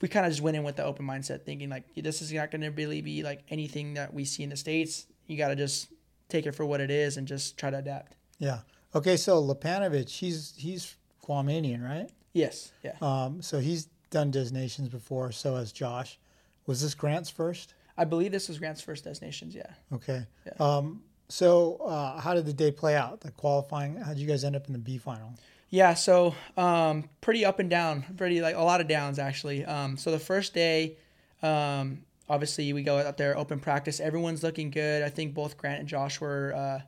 we 0.00 0.08
kind 0.08 0.26
of 0.26 0.32
just 0.32 0.42
went 0.42 0.56
in 0.56 0.64
with 0.64 0.76
the 0.76 0.84
open 0.84 1.06
mindset, 1.06 1.44
thinking 1.44 1.70
like 1.70 1.84
this 1.94 2.22
is 2.22 2.32
not 2.32 2.50
going 2.50 2.62
to 2.62 2.70
really 2.70 3.00
be 3.00 3.22
like 3.22 3.42
anything 3.48 3.94
that 3.94 4.12
we 4.12 4.24
see 4.24 4.42
in 4.42 4.50
the 4.50 4.56
states. 4.56 5.06
You 5.26 5.36
got 5.36 5.48
to 5.48 5.56
just 5.56 5.88
take 6.28 6.46
it 6.46 6.52
for 6.52 6.66
what 6.66 6.80
it 6.80 6.90
is 6.90 7.16
and 7.16 7.26
just 7.26 7.56
try 7.56 7.70
to 7.70 7.78
adapt. 7.78 8.16
Yeah. 8.38 8.60
Okay, 8.94 9.16
so 9.16 9.42
Lapanovic, 9.42 10.08
he's 10.08 10.54
he's 10.56 10.96
Guamanian, 11.24 11.82
right? 11.82 12.10
Yes. 12.32 12.72
Yeah. 12.82 12.96
Um, 13.00 13.42
so 13.42 13.60
he's 13.60 13.88
done 14.14 14.30
Des 14.30 14.50
Nations 14.50 14.88
before. 14.88 15.32
So 15.32 15.56
has 15.56 15.72
Josh. 15.72 16.18
Was 16.66 16.80
this 16.80 16.94
Grant's 16.94 17.28
first? 17.28 17.74
I 17.98 18.04
believe 18.04 18.32
this 18.32 18.48
was 18.48 18.58
Grant's 18.58 18.80
first 18.80 19.04
Des 19.04 19.14
Nations. 19.20 19.54
Yeah. 19.54 19.72
Okay. 19.92 20.24
Yeah. 20.46 20.52
Um, 20.58 21.02
so 21.28 21.76
uh, 21.78 22.20
how 22.20 22.32
did 22.32 22.46
the 22.46 22.52
day 22.52 22.70
play 22.70 22.94
out? 22.94 23.20
The 23.20 23.32
qualifying? 23.32 23.96
How 23.96 24.14
did 24.14 24.20
you 24.20 24.28
guys 24.28 24.44
end 24.44 24.56
up 24.56 24.68
in 24.68 24.72
the 24.72 24.78
B 24.78 24.98
final? 24.98 25.34
Yeah, 25.70 25.94
so 25.94 26.36
um, 26.56 27.08
pretty 27.20 27.44
up 27.44 27.58
and 27.58 27.68
down, 27.68 28.04
pretty 28.16 28.40
like 28.40 28.54
a 28.54 28.62
lot 28.62 28.80
of 28.80 28.86
downs 28.86 29.18
actually. 29.18 29.64
Um, 29.64 29.96
so 29.96 30.12
the 30.12 30.20
first 30.20 30.54
day, 30.54 30.96
um, 31.42 32.04
obviously 32.28 32.72
we 32.72 32.84
go 32.84 32.98
out 32.98 33.16
there 33.16 33.36
open 33.36 33.58
practice. 33.58 33.98
Everyone's 33.98 34.44
looking 34.44 34.70
good. 34.70 35.02
I 35.02 35.08
think 35.08 35.34
both 35.34 35.56
Grant 35.56 35.80
and 35.80 35.88
Josh 35.88 36.20
were, 36.20 36.54
uh, 36.54 36.80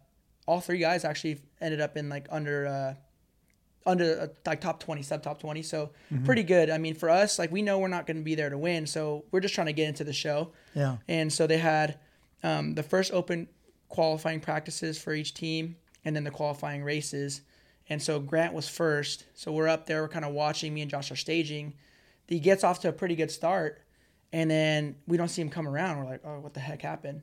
all 0.47 0.61
three 0.61 0.78
guys 0.78 1.04
actually 1.04 1.40
ended 1.61 1.80
up 1.80 1.97
in 1.97 2.09
like 2.09 2.28
under, 2.30 2.66
uh, 2.66 2.95
under 3.86 4.20
uh, 4.22 4.26
like 4.44 4.60
top 4.60 4.80
twenty, 4.80 5.02
sub 5.02 5.22
top 5.22 5.40
twenty. 5.40 5.62
So 5.62 5.90
pretty 6.24 6.42
good. 6.42 6.68
I 6.70 6.78
mean, 6.78 6.94
for 6.94 7.08
us, 7.08 7.38
like 7.38 7.50
we 7.52 7.62
know 7.62 7.78
we're 7.78 7.88
not 7.88 8.06
going 8.06 8.16
to 8.16 8.22
be 8.22 8.34
there 8.34 8.50
to 8.50 8.58
win, 8.58 8.86
so 8.86 9.24
we're 9.30 9.40
just 9.40 9.54
trying 9.54 9.68
to 9.68 9.72
get 9.72 9.88
into 9.88 10.04
the 10.04 10.12
show. 10.12 10.52
Yeah. 10.74 10.96
And 11.08 11.32
so 11.32 11.46
they 11.46 11.58
had 11.58 11.98
um, 12.42 12.74
the 12.74 12.82
first 12.82 13.12
open 13.12 13.48
qualifying 13.88 14.40
practices 14.40 15.00
for 15.00 15.12
each 15.14 15.32
team 15.34 15.76
and 16.04 16.14
then 16.14 16.24
the 16.24 16.30
qualifying 16.30 16.82
races. 16.82 17.42
And 17.88 18.02
so 18.02 18.18
Grant 18.18 18.52
was 18.52 18.68
first. 18.68 19.24
So 19.34 19.52
we're 19.52 19.68
up 19.68 19.86
there, 19.86 20.02
we're 20.02 20.08
kind 20.08 20.24
of 20.24 20.32
watching. 20.32 20.74
Me 20.74 20.82
and 20.82 20.90
Josh 20.90 21.10
are 21.12 21.16
staging. 21.16 21.74
He 22.26 22.40
gets 22.40 22.64
off 22.64 22.80
to 22.80 22.88
a 22.88 22.92
pretty 22.92 23.14
good 23.14 23.30
start. 23.30 23.80
And 24.32 24.50
then 24.50 24.96
we 25.06 25.16
don't 25.16 25.28
see 25.28 25.40
him 25.40 25.48
come 25.50 25.68
around. 25.68 25.98
We're 25.98 26.10
like, 26.10 26.20
oh, 26.24 26.40
what 26.40 26.52
the 26.52 26.60
heck 26.60 26.82
happened? 26.82 27.22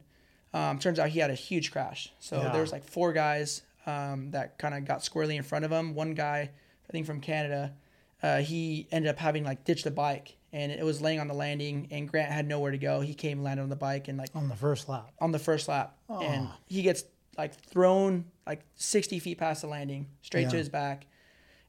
Um, 0.53 0.79
turns 0.79 0.99
out 0.99 1.09
he 1.09 1.19
had 1.19 1.29
a 1.31 1.35
huge 1.35 1.71
crash. 1.71 2.13
So 2.19 2.41
Yeah. 2.41 2.51
there 2.53 2.61
was 2.61 2.71
like 2.71 2.85
four 2.85 3.11
guys 3.11 3.61
um, 3.85 4.31
that 4.31 4.57
kind 4.57 4.73
of 4.73 4.85
got 4.85 5.03
squarely 5.03 5.35
in 5.35 5.43
front 5.43 5.65
of 5.65 5.71
him. 5.71 5.93
One 5.95 6.13
guy, 6.13 6.49
I 6.87 6.91
think 6.91 7.05
from 7.05 7.19
Canada, 7.21 7.73
uh, 8.21 8.37
he 8.39 8.87
ended 8.91 9.09
up 9.09 9.17
having 9.19 9.43
like 9.43 9.65
ditched 9.65 9.83
the 9.83 9.91
bike 9.91 10.37
and 10.53 10.71
it 10.71 10.85
was 10.85 11.01
laying 11.01 11.19
on 11.19 11.27
the 11.27 11.33
landing 11.33 11.87
and 11.91 12.07
Grant 12.07 12.31
had 12.31 12.47
nowhere 12.47 12.71
to 12.71 12.77
go. 12.77 13.01
He 13.01 13.13
came 13.13 13.41
landed 13.41 13.63
on 13.63 13.69
the 13.69 13.75
bike 13.75 14.07
and 14.07 14.17
like 14.17 14.29
On 14.35 14.47
the 14.47 14.55
first 14.55 14.87
lap. 14.87 15.11
on 15.19 15.31
the 15.31 15.39
first 15.39 15.67
lap, 15.67 15.97
and 16.09 16.47
he 16.67 16.81
gets 16.83 17.03
like 17.37 17.53
thrown 17.55 18.25
like 18.45 18.61
60 18.75 19.19
feet 19.19 19.39
past 19.39 19.61
the 19.61 19.67
landing, 19.67 20.07
straight 20.21 20.49
to 20.51 20.57
his 20.57 20.69
back. 20.69 21.07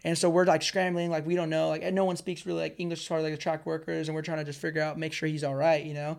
And 0.05 0.19
so 0.19 0.29
we're 0.29 0.45
like 0.45 0.61
scrambling, 0.61 1.11
like 1.11 1.27
we 1.27 1.35
don't 1.35 1.49
know, 1.49 1.69
like 1.71 1.83
and 1.83 1.97
no 1.97 2.05
one 2.05 2.17
speaks 2.17 2.45
really 2.45 2.61
like 2.61 2.75
English 2.79 3.01
as 3.01 3.07
far 3.07 3.19
as 3.19 3.25
like 3.25 3.33
the 3.33 3.39
track 3.39 3.65
workers, 3.65 4.09
and 4.09 4.15
we're 4.15 4.21
trying 4.23 4.37
to 4.39 4.45
just 4.45 4.61
figure 4.61 4.83
out, 4.83 4.99
make 4.99 5.15
sure 5.15 5.29
he's 5.29 5.43
all 5.45 5.55
right, 5.55 5.83
you 5.83 5.95
know. 5.95 6.19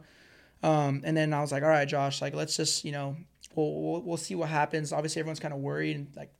Um, 0.64 1.02
and 1.06 1.16
then 1.16 1.32
I 1.34 1.42
was 1.42 1.52
like, 1.52 1.62
all 1.62 1.70
right, 1.70 1.88
Josh, 1.88 2.20
like 2.20 2.34
let's 2.34 2.58
just, 2.58 2.84
you 2.84 2.92
know, 2.92 3.16
we'll 3.56 3.74
we'll, 3.74 4.02
we'll 4.02 4.18
see 4.18 4.36
what 4.36 4.50
happens. 4.50 4.92
Obviously, 4.92 5.20
everyone's 5.20 5.40
kind 5.40 5.54
of 5.54 5.60
worried 5.60 5.96
and 5.96 6.08
like 6.16 6.34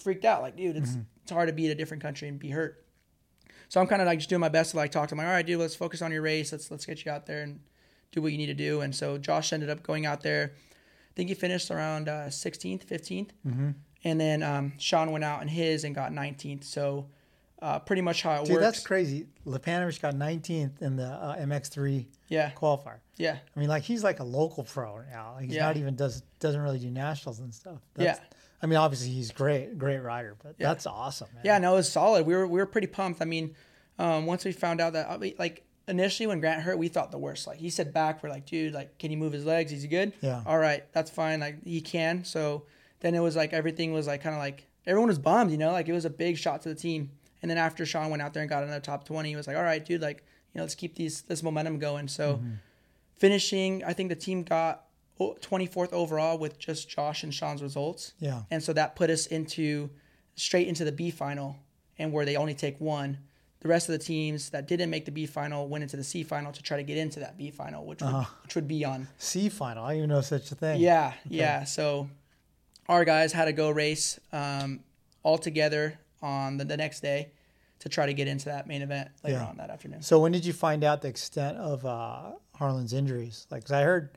freaked 0.00 0.24
out, 0.24 0.42
like 0.42 0.56
dude, 0.56 0.76
it's 0.76 0.96
it's 1.22 1.32
hard 1.32 1.48
to 1.48 1.54
be 1.54 1.66
in 1.66 1.72
a 1.72 1.74
different 1.74 2.02
country 2.02 2.28
and 2.28 2.38
be 2.38 2.50
hurt. 2.50 2.84
So 3.68 3.80
I'm 3.80 3.86
kind 3.86 4.02
of 4.02 4.06
like 4.06 4.18
just 4.18 4.28
doing 4.28 4.40
my 4.40 4.50
best 4.50 4.72
to 4.72 4.76
like 4.76 4.92
talk 4.92 5.08
to 5.08 5.14
him, 5.14 5.18
like, 5.18 5.26
all 5.26 5.32
right, 5.32 5.46
dude, 5.46 5.58
let's 5.58 5.74
focus 5.74 6.02
on 6.02 6.12
your 6.12 6.22
race. 6.22 6.52
Let's 6.52 6.70
let's 6.70 6.84
get 6.84 7.04
you 7.04 7.10
out 7.10 7.26
there 7.26 7.42
and 7.42 7.60
do 8.12 8.20
what 8.20 8.32
you 8.32 8.38
need 8.38 8.46
to 8.46 8.54
do. 8.54 8.82
And 8.82 8.94
so 8.94 9.18
Josh 9.18 9.52
ended 9.52 9.70
up 9.70 9.82
going 9.82 10.06
out 10.06 10.22
there. 10.22 10.52
I 10.54 11.14
think 11.14 11.28
he 11.28 11.34
finished 11.34 11.70
around 11.70 12.08
uh, 12.08 12.26
16th, 12.26 12.86
15th. 12.86 13.30
Mm-hmm. 13.46 13.70
And 14.04 14.20
then 14.20 14.42
um, 14.42 14.72
Sean 14.78 15.10
went 15.10 15.24
out 15.24 15.42
in 15.42 15.48
his 15.48 15.84
and 15.84 15.94
got 15.94 16.12
19th. 16.12 16.64
So 16.64 17.08
uh, 17.62 17.78
pretty 17.78 18.02
much 18.02 18.22
how 18.22 18.34
it 18.42 18.44
Dude, 18.44 18.54
works. 18.54 18.62
that's 18.64 18.80
crazy. 18.86 19.26
Lepanovic 19.46 20.00
got 20.02 20.14
19th 20.14 20.82
in 20.82 20.96
the 20.96 21.06
uh, 21.06 21.36
MX3 21.36 22.06
yeah, 22.28 22.50
qualifier. 22.50 22.98
yeah, 23.16 23.38
I 23.56 23.60
mean, 23.60 23.68
like 23.68 23.84
he's 23.84 24.02
like 24.04 24.20
a 24.20 24.24
local 24.24 24.64
pro 24.64 25.00
now. 25.10 25.34
Like, 25.36 25.44
he's 25.46 25.54
Yeah. 25.54 25.66
not 25.66 25.76
even 25.76 25.94
does 25.96 26.22
doesn't 26.40 26.60
really 26.60 26.78
do 26.80 26.90
nationals 26.90 27.38
and 27.40 27.54
stuff. 27.54 27.78
yeah. 27.96 28.04
That's, 28.14 28.20
I 28.62 28.66
mean, 28.66 28.76
obviously 28.78 29.08
he's 29.10 29.30
great, 29.32 29.76
great 29.78 29.98
rider, 29.98 30.36
but 30.42 30.56
Yeah. 30.58 30.68
that's 30.68 30.86
awesome, 30.86 31.28
man. 31.34 31.42
Yeah, 31.44 31.58
no, 31.58 31.72
it 31.72 31.76
was 31.76 31.90
solid. 31.90 32.26
We 32.26 32.34
were 32.34 32.46
we 32.46 32.58
were 32.58 32.66
pretty 32.66 32.86
pumped. 32.88 33.22
I 33.22 33.24
mean, 33.24 33.54
um, 33.98 34.26
once 34.26 34.44
we 34.44 34.52
found 34.52 34.80
out 34.80 34.92
that 34.94 35.20
like 35.38 35.64
initially 35.88 36.26
when 36.26 36.40
Grant 36.40 36.62
hurt, 36.62 36.78
we 36.78 36.88
thought 36.88 37.10
the 37.10 37.18
worst. 37.18 37.46
Like 37.46 37.58
he 37.58 37.70
said 37.70 37.92
back, 37.92 38.22
we're 38.22 38.28
like, 38.30 38.46
dude, 38.46 38.72
like, 38.72 38.98
can 38.98 39.10
he 39.10 39.16
move 39.16 39.32
his 39.32 39.44
legs? 39.44 39.72
Is 39.72 39.82
he 39.82 39.88
good? 39.88 40.12
Yeah. 40.20 40.42
All 40.46 40.58
right, 40.58 40.84
that's 40.92 41.10
fine. 41.10 41.40
Like 41.40 41.64
he 41.64 41.80
can. 41.80 42.24
So 42.24 42.64
then 43.00 43.14
it 43.14 43.20
was 43.20 43.34
like 43.36 43.52
everything 43.52 43.92
was 43.92 44.06
like 44.06 44.22
kind 44.22 44.34
of 44.34 44.40
like 44.40 44.66
everyone 44.86 45.08
was 45.08 45.18
bummed, 45.18 45.50
you 45.50 45.58
know, 45.58 45.72
like 45.72 45.88
it 45.88 45.92
was 45.92 46.04
a 46.04 46.10
big 46.10 46.36
shot 46.38 46.62
to 46.62 46.68
the 46.68 46.74
team. 46.74 47.10
And 47.42 47.50
then 47.50 47.58
after 47.58 47.84
Sean 47.84 48.08
went 48.10 48.22
out 48.22 48.32
there 48.32 48.42
and 48.42 48.48
got 48.48 48.62
another 48.62 48.80
top 48.80 49.04
twenty, 49.04 49.30
he 49.30 49.36
was 49.36 49.46
like, 49.46 49.56
all 49.56 49.62
right, 49.62 49.84
dude, 49.84 50.00
like 50.00 50.24
you 50.54 50.58
know, 50.58 50.62
let's 50.62 50.74
keep 50.74 50.94
these 50.94 51.22
this 51.22 51.42
momentum 51.42 51.78
going. 51.78 52.08
So 52.08 52.40
finishing, 53.16 53.84
I 53.84 53.92
think 53.92 54.08
the 54.08 54.16
team 54.16 54.42
got. 54.42 54.84
24th 55.20 55.92
overall 55.92 56.36
with 56.36 56.58
just 56.58 56.88
Josh 56.88 57.22
and 57.22 57.32
Sean's 57.32 57.62
results. 57.62 58.12
Yeah. 58.18 58.42
And 58.50 58.60
so 58.60 58.72
that 58.72 58.96
put 58.96 59.08
us 59.08 59.26
into 59.26 59.88
straight 60.34 60.66
into 60.66 60.84
the 60.84 60.90
B 60.90 61.12
final 61.12 61.56
and 61.98 62.12
where 62.12 62.24
they 62.24 62.34
only 62.34 62.54
take 62.54 62.80
one. 62.80 63.18
The 63.60 63.68
rest 63.68 63.88
of 63.88 63.92
the 63.92 64.04
teams 64.04 64.50
that 64.50 64.66
didn't 64.66 64.90
make 64.90 65.04
the 65.04 65.12
B 65.12 65.26
final 65.26 65.68
went 65.68 65.82
into 65.82 65.96
the 65.96 66.02
C 66.02 66.24
final 66.24 66.50
to 66.50 66.60
try 66.60 66.78
to 66.78 66.82
get 66.82 66.98
into 66.98 67.20
that 67.20 67.38
B 67.38 67.52
final, 67.52 67.86
which 67.86 68.02
would, 68.02 68.26
which 68.42 68.54
would 68.56 68.66
be 68.66 68.84
on. 68.84 69.06
C 69.18 69.48
final. 69.48 69.84
I 69.84 69.96
even 69.96 70.08
know 70.08 70.20
such 70.22 70.50
a 70.50 70.56
thing. 70.56 70.80
Yeah, 70.80 71.12
yeah. 71.28 71.62
So 71.64 72.08
our 72.88 73.04
guys 73.04 73.32
had 73.32 73.44
to 73.44 73.52
go 73.52 73.70
race 73.70 74.18
um, 74.32 74.80
all 75.22 75.38
together 75.38 76.00
on 76.22 76.56
the, 76.56 76.64
the 76.64 76.76
next 76.76 77.00
day 77.00 77.30
to 77.80 77.88
try 77.88 78.06
to 78.06 78.14
get 78.14 78.28
into 78.28 78.44
that 78.46 78.66
main 78.66 78.80
event 78.82 79.08
later 79.24 79.38
Yeah. 79.38 79.46
on 79.46 79.56
that 79.56 79.68
afternoon. 79.70 80.02
So 80.02 80.20
when 80.20 80.30
did 80.32 80.44
you 80.44 80.52
find 80.52 80.84
out 80.84 81.02
the 81.02 81.08
extent 81.08 81.56
of 81.58 81.84
uh, 81.84 82.32
Harlan's 82.56 82.92
injuries? 82.92 83.46
Like, 83.50 83.64
'cause 83.64 83.72
I 83.72 83.82
heard, 83.82 84.10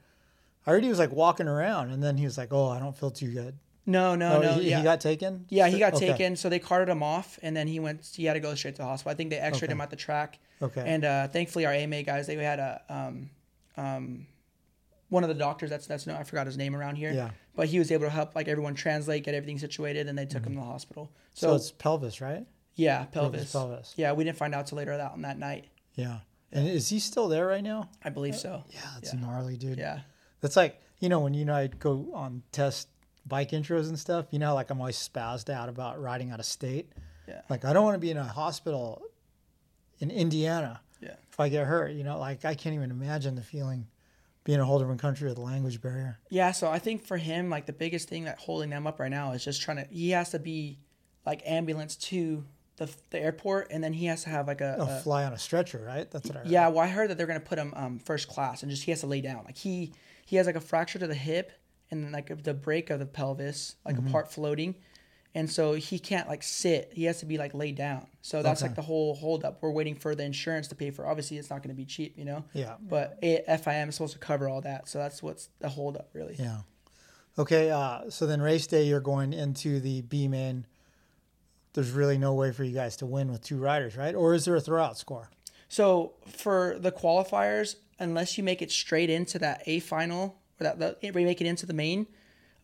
I 0.68 0.72
heard 0.72 0.84
he 0.84 0.90
was 0.90 1.00
like 1.00 1.12
walking 1.12 1.48
around, 1.48 1.90
and 1.92 2.02
then 2.04 2.18
he 2.18 2.26
was 2.26 2.38
like, 2.38 2.54
"Oh, 2.54 2.70
I 2.70 2.80
don't 2.80 2.96
feel 2.96 3.12
too 3.12 3.32
good." 3.32 3.58
No, 3.88 4.16
no, 4.16 4.38
Oh, 4.38 4.42
no. 4.42 4.54
he, 4.56 4.70
yeah. 4.72 4.78
he 4.80 4.84
got 4.84 5.00
taken. 5.00 5.46
Yeah, 5.50 5.68
he 5.68 5.78
got 5.78 5.94
Okay. 5.94 6.08
taken. 6.08 6.36
So 6.36 6.50
they 6.50 6.58
carted 6.58 6.90
him 6.90 7.04
off, 7.04 7.38
and 7.44 7.56
then 7.56 7.68
he 7.68 7.80
went. 7.80 8.04
He 8.16 8.26
had 8.26 8.34
to 8.34 8.40
go 8.40 8.56
straight 8.56 8.76
to 8.76 8.82
the 8.82 8.88
hospital. 8.88 9.12
I 9.12 9.16
think 9.16 9.30
they 9.30 9.38
X-rayed 9.38 9.64
Okay. 9.70 9.72
him 9.72 9.82
at 9.82 9.90
the 9.92 9.96
track. 9.96 10.40
Okay. 10.62 10.84
And 10.86 11.06
uh, 11.06 11.28
thankfully, 11.28 11.66
our 11.68 11.74
AMA 11.74 12.02
guys, 12.04 12.26
they 12.26 12.36
had 12.36 12.58
a 12.60 12.82
um, 12.90 13.30
um, 13.78 14.26
one 15.16 15.24
of 15.24 15.30
the 15.30 15.34
doctors. 15.36 15.70
That's 15.70 15.88
that's 15.88 16.06
no, 16.06 16.16
I 16.16 16.24
forgot 16.24 16.46
his 16.46 16.58
name 16.58 16.76
around 16.76 16.98
here. 16.98 17.12
Yeah. 17.12 17.32
But 17.56 17.68
he 17.68 17.80
was 17.80 17.92
able 17.92 18.06
to 18.06 18.10
help 18.12 18.36
like 18.36 18.48
everyone 18.48 18.76
translate, 18.76 19.24
get 19.24 19.34
everything 19.34 19.58
situated, 19.58 20.08
and 20.08 20.18
they 20.18 20.26
took 20.26 20.46
him 20.46 20.54
to 20.54 20.60
the 20.60 20.66
hospital. 20.66 21.12
so, 21.34 21.48
So, 21.48 21.56
it's 21.56 21.72
pelvis, 21.72 22.22
right? 22.22 22.46
yeah, 22.76 23.06
pelvis. 23.06 23.52
pelvis. 23.52 23.94
Yeah, 23.96 24.12
we 24.14 24.24
didn't 24.26 24.38
find 24.38 24.54
out 24.54 24.68
till 24.68 24.78
later 24.78 24.96
that 24.98 25.12
on 25.14 25.22
that 25.24 25.40
night. 25.40 25.66
Yeah. 25.96 26.20
And 26.52 26.68
is 26.68 26.90
he 26.90 27.00
still 27.00 27.28
there 27.28 27.48
right 27.48 27.64
now? 27.64 27.90
I 28.04 28.10
believe 28.10 28.36
uh, 28.36 28.38
so. 28.38 28.64
Yeah, 28.70 28.80
it's 29.00 29.14
Yeah. 29.14 29.20
gnarly, 29.22 29.58
dude. 29.58 29.78
Yeah. 29.80 30.02
That's 30.42 30.56
like 30.58 30.80
you 31.00 31.10
know 31.10 31.20
when 31.22 31.34
you 31.34 31.42
and 31.42 31.52
I 31.52 31.68
go 31.68 32.12
on 32.14 32.44
test 32.52 32.90
bike 33.26 33.52
intros 33.52 33.88
and 33.88 33.98
stuff. 33.98 34.28
You 34.32 34.40
know, 34.40 34.54
like 34.54 34.70
I'm 34.70 34.80
always 34.80 34.98
spazzed 34.98 35.50
out 35.50 35.70
about 35.70 36.00
riding 36.02 36.30
out 36.32 36.40
of 36.40 36.46
state. 36.46 36.92
Yeah. 37.28 37.42
Like 37.50 37.66
I 37.66 37.74
don't 37.74 37.84
want 37.84 37.96
to 37.96 38.00
be 38.00 38.12
in 38.12 38.18
a 38.18 38.24
hospital 38.24 39.02
in 40.00 40.12
Indiana 40.12 40.82
Yeah. 41.02 41.16
if 41.32 41.40
I 41.40 41.50
get 41.50 41.66
hurt. 41.68 41.92
You 41.94 42.04
know, 42.04 42.20
like 42.20 42.46
I 42.46 42.54
can't 42.56 42.76
even 42.76 42.92
imagine 42.92 43.36
the 43.36 43.42
feeling 43.42 43.88
being 44.46 44.60
a 44.62 44.66
whole 44.66 44.80
different 44.80 45.02
country 45.02 45.28
with 45.28 45.38
a 45.38 45.42
language 45.42 45.82
barrier. 45.82 46.20
Yeah, 46.30 46.52
so 46.54 46.70
I 46.70 46.80
think 46.80 47.06
for 47.06 47.18
him, 47.18 47.50
like 47.50 47.66
the 47.66 47.74
biggest 47.74 48.08
thing 48.08 48.24
that 48.24 48.38
holding 48.40 48.70
them 48.70 48.88
up 48.88 49.00
right 49.00 49.12
now 49.12 49.34
is 49.34 49.44
just 49.44 49.62
trying 49.62 49.78
to. 49.78 49.88
He 49.92 50.12
has 50.12 50.30
to 50.30 50.40
be 50.40 50.80
like 51.26 51.42
ambulance 51.46 51.96
to 51.98 52.46
the 52.78 52.90
the 53.10 53.20
airport, 53.20 53.68
and 53.72 53.84
then 53.84 53.92
he 53.94 54.06
has 54.06 54.24
to 54.24 54.30
have 54.30 54.48
like 54.48 54.62
a, 54.62 54.78
a 54.80 55.02
fly 55.02 55.26
on 55.26 55.34
a 55.34 55.38
stretcher, 55.38 55.84
right? 55.86 56.10
That's 56.10 56.28
what 56.30 56.38
I 56.38 56.40
heard. 56.42 56.48
Yeah, 56.48 56.68
well, 56.70 56.80
I 56.80 56.88
heard 56.88 57.10
that 57.10 57.18
they're 57.18 57.28
gonna 57.28 57.40
put 57.42 57.58
him 57.58 57.74
um, 57.76 58.00
first 58.00 58.28
class, 58.30 58.62
and 58.64 58.70
just 58.72 58.84
he 58.84 58.92
has 58.92 59.02
to 59.02 59.08
lay 59.08 59.20
down. 59.22 59.44
Like 59.46 59.58
he 59.58 59.92
he 60.26 60.36
has 60.38 60.46
like 60.46 60.56
a 60.56 60.62
fracture 60.62 61.00
to 61.00 61.08
the 61.08 61.16
hip, 61.16 61.52
and 61.92 62.04
then 62.04 62.12
like 62.12 62.44
the 62.44 62.54
break 62.54 62.90
of 62.92 63.00
the 63.00 63.06
pelvis, 63.06 63.76
like 63.86 63.96
Mm-hmm. 63.96 64.08
a 64.08 64.12
part 64.12 64.32
floating, 64.32 64.76
and 65.36 65.48
so 65.50 65.74
he 65.74 66.00
can't 66.00 66.28
like 66.28 66.42
sit. 66.42 66.92
He 66.94 67.04
has 67.04 67.20
to 67.20 67.26
be 67.28 67.38
like 67.38 67.54
laid 67.54 67.76
down. 67.76 68.08
So 68.22 68.42
that's 68.42 68.62
Okay. 68.62 68.70
like 68.70 68.76
the 68.76 68.82
whole 68.82 69.14
holdup. 69.16 69.62
We're 69.62 69.70
waiting 69.72 69.94
for 69.96 70.16
the 70.16 70.24
insurance 70.24 70.68
to 70.70 70.76
pay 70.76 70.90
for. 70.90 71.06
Obviously, 71.06 71.38
it's 71.38 71.50
not 71.52 71.62
gonna 71.62 71.76
be 71.76 71.86
cheap, 71.86 72.18
you 72.18 72.26
know. 72.26 72.44
Yeah. 72.54 72.76
But 72.82 73.20
it, 73.22 73.46
FIM 73.48 73.90
is 73.90 73.96
supposed 73.96 74.14
to 74.14 74.20
cover 74.20 74.50
all 74.50 74.62
that, 74.62 74.88
so 74.90 74.98
that's 74.98 75.22
what's 75.22 75.50
the 75.60 75.70
holdup 75.70 76.10
really. 76.14 76.36
Yeah. 76.40 76.62
Okay. 77.38 77.70
Uh, 77.70 78.10
so 78.10 78.26
then 78.26 78.42
race 78.42 78.66
day, 78.66 78.84
you're 78.84 79.00
going 79.02 79.34
into 79.34 79.80
the 79.80 80.02
B 80.02 80.28
main. 80.28 80.66
There's 81.74 81.92
really 81.92 82.18
no 82.18 82.34
way 82.34 82.54
for 82.54 82.64
you 82.64 82.74
guys 82.74 82.96
to 82.98 83.06
win 83.06 83.30
with 83.30 83.42
two 83.44 83.58
riders, 83.58 83.98
right? 83.98 84.16
Or 84.16 84.34
is 84.34 84.46
there 84.46 84.56
a 84.56 84.62
throwout 84.62 84.96
score? 84.96 85.30
So 85.68 86.14
for 86.26 86.78
the 86.80 86.92
qualifiers, 86.92 87.76
unless 88.00 88.38
you 88.38 88.44
make 88.46 88.62
it 88.62 88.72
straight 88.72 89.10
into 89.10 89.38
that 89.40 89.62
A 89.66 89.80
final 89.82 90.38
or 90.60 90.64
that 90.64 90.80
the, 90.80 91.12
we 91.14 91.26
make 91.26 91.42
it 91.42 91.48
into 91.48 91.66
the 91.66 91.74
main, 91.74 92.08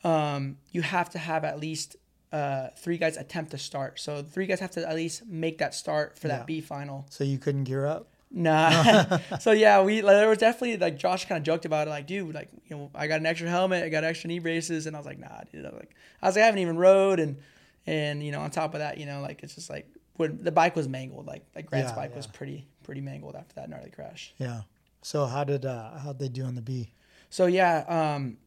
um, 0.06 0.58
you 0.72 0.82
have 0.82 1.10
to 1.10 1.20
have 1.20 1.44
at 1.44 1.60
least 1.60 1.98
uh, 2.32 2.70
three 2.78 2.98
guys 2.98 3.18
attempt 3.18 3.52
to 3.52 3.58
start. 3.58 4.00
So 4.00 4.24
three 4.24 4.46
guys 4.46 4.60
have 4.60 4.72
to 4.72 4.88
at 4.88 4.96
least 4.96 5.26
make 5.28 5.58
that 5.60 5.74
start 5.76 6.18
for 6.18 6.28
Yeah. 6.28 6.38
that 6.38 6.48
B 6.48 6.62
final. 6.62 7.06
So 7.10 7.24
you 7.24 7.38
couldn't 7.38 7.66
gear 7.66 7.86
up. 7.86 8.08
Nah. 8.32 9.18
so 9.40 9.52
yeah, 9.52 9.82
we 9.82 10.02
like, 10.02 10.16
there 10.16 10.30
was 10.30 10.38
definitely 10.38 10.78
like 10.78 10.98
Josh 10.98 11.26
kind 11.26 11.38
of 11.38 11.44
joked 11.44 11.66
about 11.66 11.88
it, 11.88 11.90
like, 11.90 12.08
dude, 12.08 12.34
like 12.34 12.50
you 12.70 12.78
know, 12.78 12.90
I 12.96 13.08
got 13.08 13.20
an 13.20 13.26
extra 13.26 13.50
helmet, 13.50 13.84
I 13.84 13.90
got 13.90 14.04
extra 14.04 14.28
knee 14.30 14.40
braces, 14.40 14.88
and 14.88 14.96
I 14.96 15.00
was 15.00 15.06
like, 15.06 15.20
nah, 15.20 15.42
dude. 15.52 15.66
I 15.66 15.70
was 15.70 15.80
like, 15.80 15.96
I 16.22 16.28
was 16.28 16.36
like, 16.36 16.44
I 16.44 16.46
haven't 16.46 16.62
even 16.62 16.78
rode, 16.78 17.20
and 17.20 17.38
and 17.86 18.24
you 18.24 18.32
know, 18.32 18.40
on 18.40 18.52
top 18.52 18.74
of 18.74 18.80
that, 18.80 18.98
you 18.98 19.06
know, 19.06 19.22
like 19.22 19.44
it's 19.44 19.56
just 19.56 19.70
like 19.70 19.88
when 20.16 20.42
the 20.44 20.52
bike 20.52 20.76
was 20.76 20.88
mangled, 20.88 21.26
like 21.28 21.44
like 21.56 21.66
Grant's 21.66 21.92
Yeah, 21.92 21.96
bike 21.96 22.16
was 22.16 22.28
pretty 22.28 22.68
pretty 22.84 23.02
mangled 23.02 23.36
after 23.36 23.56
that 23.56 23.70
gnarly 23.70 23.90
crash. 23.90 24.34
Yeah. 24.38 24.62
So 25.02 25.26
how 25.26 25.44
did 25.44 25.66
uh, 25.66 25.98
how'd 25.98 26.20
they 26.20 26.30
do 26.30 26.44
on 26.46 26.56
the 26.56 26.62
B? 26.62 26.94
So 27.30 27.48
yeah, 27.48 27.84
um, 27.88 28.38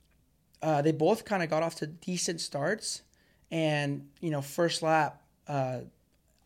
uh, 0.62 0.80
they 0.82 0.92
both 0.92 1.24
kind 1.26 1.42
of 1.42 1.50
got 1.50 1.62
off 1.62 1.74
to 1.76 1.86
decent 1.86 2.40
starts, 2.40 3.02
and 3.54 4.08
you 4.20 4.30
know, 4.30 4.42
first 4.42 4.82
lap, 4.82 5.22
uh, 5.46 5.80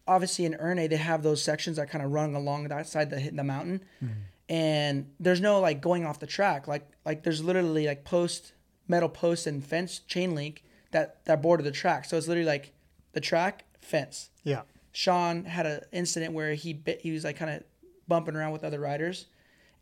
obviously 0.07 0.45
in 0.45 0.53
Ernee 0.55 0.89
they 0.91 0.97
have 0.97 1.23
those 1.23 1.43
sections 1.43 1.77
that 1.79 1.89
kind 1.91 2.05
of 2.05 2.13
run 2.13 2.35
along 2.35 2.69
that 2.69 2.87
side 2.87 3.09
the 3.11 3.31
the 3.33 3.45
mountain, 3.45 3.81
and 4.49 5.11
there's 5.19 5.41
no 5.41 5.61
like 5.61 5.81
going 5.81 6.05
off 6.07 6.21
the 6.21 6.27
track. 6.27 6.69
Like 6.69 6.87
like 7.05 7.23
there's 7.23 7.43
literally 7.43 7.87
like 7.87 8.05
post 8.05 8.53
metal 8.87 9.09
posts 9.09 9.47
and 9.47 9.65
fence 9.65 10.01
chain 10.01 10.35
link 10.35 10.65
that 10.91 11.25
that 11.25 11.41
border 11.43 11.63
the 11.63 11.71
track. 11.71 12.05
So 12.05 12.17
it's 12.17 12.29
literally 12.29 12.49
like 12.49 12.73
the 13.13 13.21
track 13.21 13.65
fence. 13.81 14.31
Yeah. 14.45 14.63
Sean 14.93 15.45
had 15.45 15.65
an 15.67 15.81
incident 15.93 16.33
where 16.35 16.55
he 16.55 16.73
bit, 16.73 17.01
he 17.03 17.11
was 17.13 17.25
like 17.25 17.37
kind 17.37 17.51
of 17.51 17.63
bumping 18.09 18.35
around 18.35 18.53
with 18.53 18.65
other 18.65 18.81
riders 18.81 19.27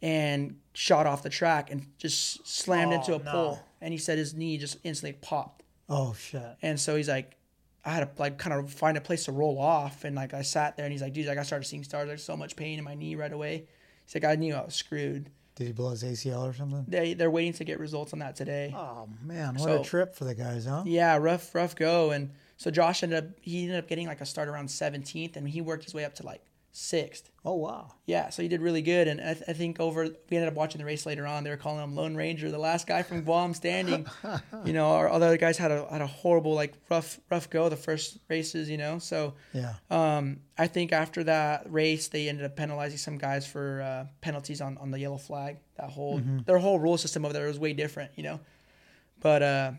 and 0.02 0.58
shot 0.74 1.06
off 1.06 1.22
the 1.22 1.30
track 1.30 1.70
and 1.70 1.86
just 1.96 2.46
slammed 2.46 2.92
into 2.92 3.12
Oh, 3.12 3.16
a 3.16 3.22
no. 3.22 3.30
pole. 3.32 3.58
And 3.80 3.92
he 3.92 3.98
said 3.98 4.18
his 4.18 4.34
knee 4.34 4.58
just 4.58 4.76
instantly 4.84 5.18
popped. 5.22 5.55
Oh 5.88 6.14
shit. 6.14 6.42
And 6.62 6.78
so 6.80 6.96
he's 6.96 7.08
like, 7.08 7.36
I 7.84 7.90
had 7.90 8.00
to 8.16 8.20
like 8.20 8.38
kind 8.38 8.54
of 8.58 8.72
find 8.72 8.96
a 8.96 9.00
place 9.00 9.26
to 9.26 9.32
roll 9.32 9.58
off. 9.58 10.04
And 10.04 10.16
like 10.16 10.34
I 10.34 10.42
sat 10.42 10.76
there 10.76 10.84
and 10.86 10.92
he's 10.92 11.02
like, 11.02 11.12
dude, 11.12 11.26
like 11.26 11.38
I 11.38 11.42
started 11.44 11.64
seeing 11.64 11.84
stars. 11.84 12.08
There's 12.08 12.24
so 12.24 12.36
much 12.36 12.56
pain 12.56 12.78
in 12.78 12.84
my 12.84 12.94
knee 12.94 13.14
right 13.14 13.32
away. 13.32 13.66
He's 14.04 14.14
like, 14.14 14.24
I 14.24 14.34
knew 14.36 14.54
I 14.54 14.64
was 14.64 14.74
screwed. 14.74 15.30
Did 15.54 15.68
he 15.68 15.72
blow 15.72 15.90
his 15.90 16.02
ACL 16.02 16.42
or 16.48 16.52
something? 16.52 16.84
They 16.86 17.14
they're 17.14 17.30
waiting 17.30 17.54
to 17.54 17.64
get 17.64 17.78
results 17.80 18.12
on 18.12 18.18
that 18.18 18.36
today. 18.36 18.74
Oh 18.76 19.08
man, 19.22 19.54
what 19.54 19.62
So- 19.64 19.80
a 19.80 19.84
trip 19.84 20.14
for 20.14 20.24
the 20.24 20.34
guys, 20.34 20.66
huh? 20.66 20.82
Yeah, 20.84 21.16
rough, 21.16 21.54
rough 21.54 21.74
go. 21.76 22.10
And 22.10 22.30
so 22.58 22.70
Josh 22.70 23.02
ended 23.02 23.24
up 23.24 23.30
he 23.40 23.62
ended 23.64 23.78
up 23.78 23.88
getting 23.88 24.06
like 24.06 24.20
a 24.20 24.26
start 24.26 24.48
around 24.48 24.68
17th, 24.68 25.36
and 25.36 25.48
he 25.48 25.60
worked 25.60 25.84
his 25.84 25.94
way 25.94 26.04
up 26.04 26.14
to 26.16 26.26
like 26.26 26.42
sixth. 26.78 27.30
Oh 27.44 27.54
wow. 27.54 27.92
Yeah, 28.06 28.28
so 28.30 28.42
he 28.42 28.48
did 28.48 28.60
really 28.60 28.82
good, 28.82 29.08
and 29.08 29.20
I, 29.20 29.32
th- 29.34 29.44
I 29.48 29.52
think 29.52 29.80
over 29.80 30.02
we 30.04 30.36
ended 30.36 30.48
up 30.48 30.54
watching 30.54 30.78
the 30.80 30.84
race 30.84 31.06
later 31.06 31.26
on. 31.26 31.42
They 31.44 31.50
were 31.50 31.56
calling 31.56 31.82
him 31.82 31.94
Lone 31.94 32.14
Ranger, 32.16 32.50
the 32.50 32.58
last 32.58 32.86
guy 32.86 33.02
from 33.02 33.22
Guam 33.22 33.54
standing. 33.54 34.06
you 34.64 34.72
know, 34.72 34.88
our 34.88 35.08
other 35.08 35.36
guys 35.38 35.56
had 35.56 35.70
a 35.70 35.86
had 35.90 36.00
a 36.02 36.06
horrible 36.06 36.54
like 36.54 36.74
rough 36.90 37.18
rough 37.30 37.48
go 37.48 37.68
the 37.68 37.76
first 37.76 38.18
races. 38.28 38.68
You 38.68 38.76
know, 38.76 38.98
so 38.98 39.34
Yeah. 39.54 39.74
um, 39.90 40.40
I 40.58 40.66
think 40.66 40.92
after 40.92 41.24
that 41.24 41.70
race 41.72 42.08
they 42.08 42.28
ended 42.28 42.44
up 42.44 42.56
penalizing 42.56 42.98
some 42.98 43.16
guys 43.16 43.46
for 43.46 43.80
uh, 43.80 44.06
penalties 44.20 44.60
on, 44.60 44.76
on 44.78 44.90
the 44.90 44.98
yellow 44.98 45.18
flag. 45.18 45.56
That 45.78 45.90
whole 45.90 46.18
Mm-hmm. 46.18 46.40
their 46.46 46.58
whole 46.58 46.78
rule 46.78 46.98
system 46.98 47.24
over 47.24 47.32
there 47.32 47.46
was 47.46 47.58
way 47.58 47.72
different. 47.72 48.10
You 48.16 48.24
know, 48.24 48.40
but 49.20 49.42
uh, 49.42 49.72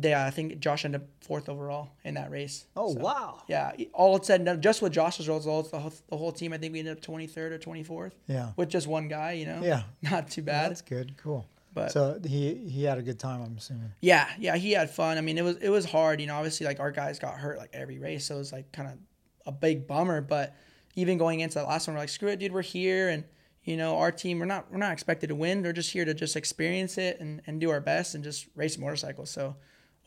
yeah, 0.00 0.24
I 0.26 0.30
think 0.30 0.58
Josh 0.60 0.84
ended 0.84 1.02
up 1.02 1.06
fourth 1.20 1.48
overall 1.48 1.90
in 2.04 2.14
that 2.14 2.30
race. 2.30 2.66
Oh 2.76 2.92
So, 2.94 3.00
wow. 3.00 3.42
Yeah, 3.48 3.72
all 3.92 4.16
it 4.16 4.24
said 4.24 4.40
and 4.40 4.46
done, 4.46 4.60
just 4.60 4.82
with 4.82 4.92
Josh's 4.92 5.28
results, 5.28 5.70
the 5.70 5.78
whole, 5.78 5.92
the 6.08 6.16
whole 6.16 6.32
team, 6.32 6.52
I 6.52 6.58
think 6.58 6.72
we 6.72 6.78
ended 6.80 6.96
up 6.96 7.02
23rd 7.02 7.52
or 7.52 7.58
24th 7.58 8.12
Yeah. 8.26 8.52
with 8.56 8.68
just 8.68 8.86
one 8.86 9.08
guy, 9.08 9.32
you 9.32 9.46
know? 9.46 9.60
Yeah. 9.62 9.82
Not 10.02 10.30
too 10.30 10.42
bad. 10.42 10.70
That's 10.70 10.82
good. 10.82 11.16
Cool. 11.16 11.46
but 11.74 11.92
So 11.92 12.18
he 12.26 12.54
he 12.68 12.84
had 12.84 12.98
a 12.98 13.02
good 13.02 13.18
time, 13.18 13.42
I'm 13.42 13.56
assuming. 13.56 13.92
yeah, 14.00 14.28
yeah, 14.38 14.56
he 14.56 14.72
had 14.72 14.90
fun. 14.90 15.18
I 15.18 15.20
mean, 15.20 15.38
it 15.38 15.42
was 15.44 15.56
it 15.58 15.68
was 15.70 15.84
hard, 15.84 16.20
you 16.20 16.26
know. 16.26 16.36
Obviously, 16.36 16.66
like 16.66 16.80
our 16.80 16.90
guys 16.92 17.18
got 17.18 17.34
hurt 17.34 17.58
like 17.58 17.70
every 17.72 17.98
race, 17.98 18.24
so 18.26 18.36
it 18.36 18.38
was 18.38 18.52
like 18.52 18.72
kind 18.72 18.88
of 18.88 18.98
a 19.46 19.52
big 19.52 19.86
bummer. 19.86 20.20
But 20.20 20.54
even 20.94 21.18
going 21.18 21.40
into 21.40 21.56
that 21.56 21.68
last 21.68 21.86
one, 21.86 21.94
we're 21.94 22.00
like, 22.00 22.08
screw 22.08 22.30
it, 22.30 22.38
dude, 22.38 22.52
we're 22.52 22.62
here, 22.62 23.10
and 23.10 23.24
you 23.64 23.76
know, 23.76 23.98
our 23.98 24.10
team, 24.12 24.38
we're 24.38 24.46
not 24.46 24.70
we're 24.72 24.78
not 24.78 24.92
expected 24.92 25.26
to 25.26 25.34
win. 25.34 25.60
They're 25.62 25.72
just 25.74 25.90
here 25.92 26.04
to 26.06 26.14
just 26.14 26.34
experience 26.36 26.96
it 26.98 27.20
and 27.20 27.42
and 27.46 27.60
do 27.60 27.68
our 27.70 27.80
best 27.80 28.14
and 28.14 28.24
just 28.24 28.46
race 28.54 28.78
motorcycles. 28.78 29.28
So 29.30 29.56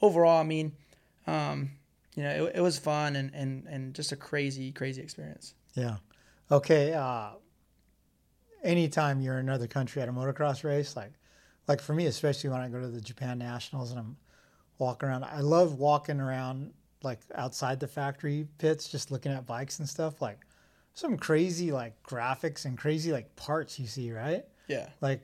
overall, 0.01 0.39
I 0.39 0.43
mean, 0.43 0.73
um, 1.27 1.71
you 2.15 2.23
know, 2.23 2.45
it, 2.45 2.57
it 2.57 2.61
was 2.61 2.77
fun 2.77 3.15
and, 3.15 3.33
and, 3.33 3.65
and 3.67 3.93
just 3.93 4.11
a 4.11 4.15
crazy, 4.15 4.71
crazy 4.71 5.01
experience. 5.01 5.53
Yeah. 5.75 5.97
Okay. 6.51 6.93
Uh, 6.93 7.31
anytime 8.63 9.21
you're 9.21 9.39
in 9.39 9.47
another 9.47 9.67
country 9.67 10.01
at 10.01 10.09
a 10.09 10.11
motocross 10.11 10.63
race, 10.63 10.95
like, 10.95 11.13
like 11.67 11.81
for 11.81 11.93
me, 11.93 12.07
especially 12.07 12.49
when 12.49 12.61
I 12.61 12.67
go 12.67 12.81
to 12.81 12.87
the 12.87 13.01
Japan 13.01 13.37
Nationals 13.37 13.91
and 13.91 13.99
I'm 13.99 14.17
walking 14.79 15.07
around, 15.09 15.23
I 15.23 15.41
love 15.41 15.75
walking 15.75 16.19
around 16.19 16.73
like 17.03 17.19
outside 17.35 17.79
the 17.79 17.87
factory 17.87 18.47
pits, 18.57 18.89
just 18.89 19.11
looking 19.11 19.31
at 19.31 19.45
bikes 19.45 19.79
and 19.79 19.87
stuff. 19.87 20.21
Like 20.21 20.39
some 20.93 21.15
crazy 21.15 21.71
like 21.71 22.01
graphics 22.03 22.65
and 22.65 22.77
crazy 22.77 23.11
like 23.11 23.35
parts 23.35 23.79
you 23.79 23.87
see, 23.87 24.11
right? 24.11 24.43
Yeah. 24.67 24.89
Like, 24.99 25.21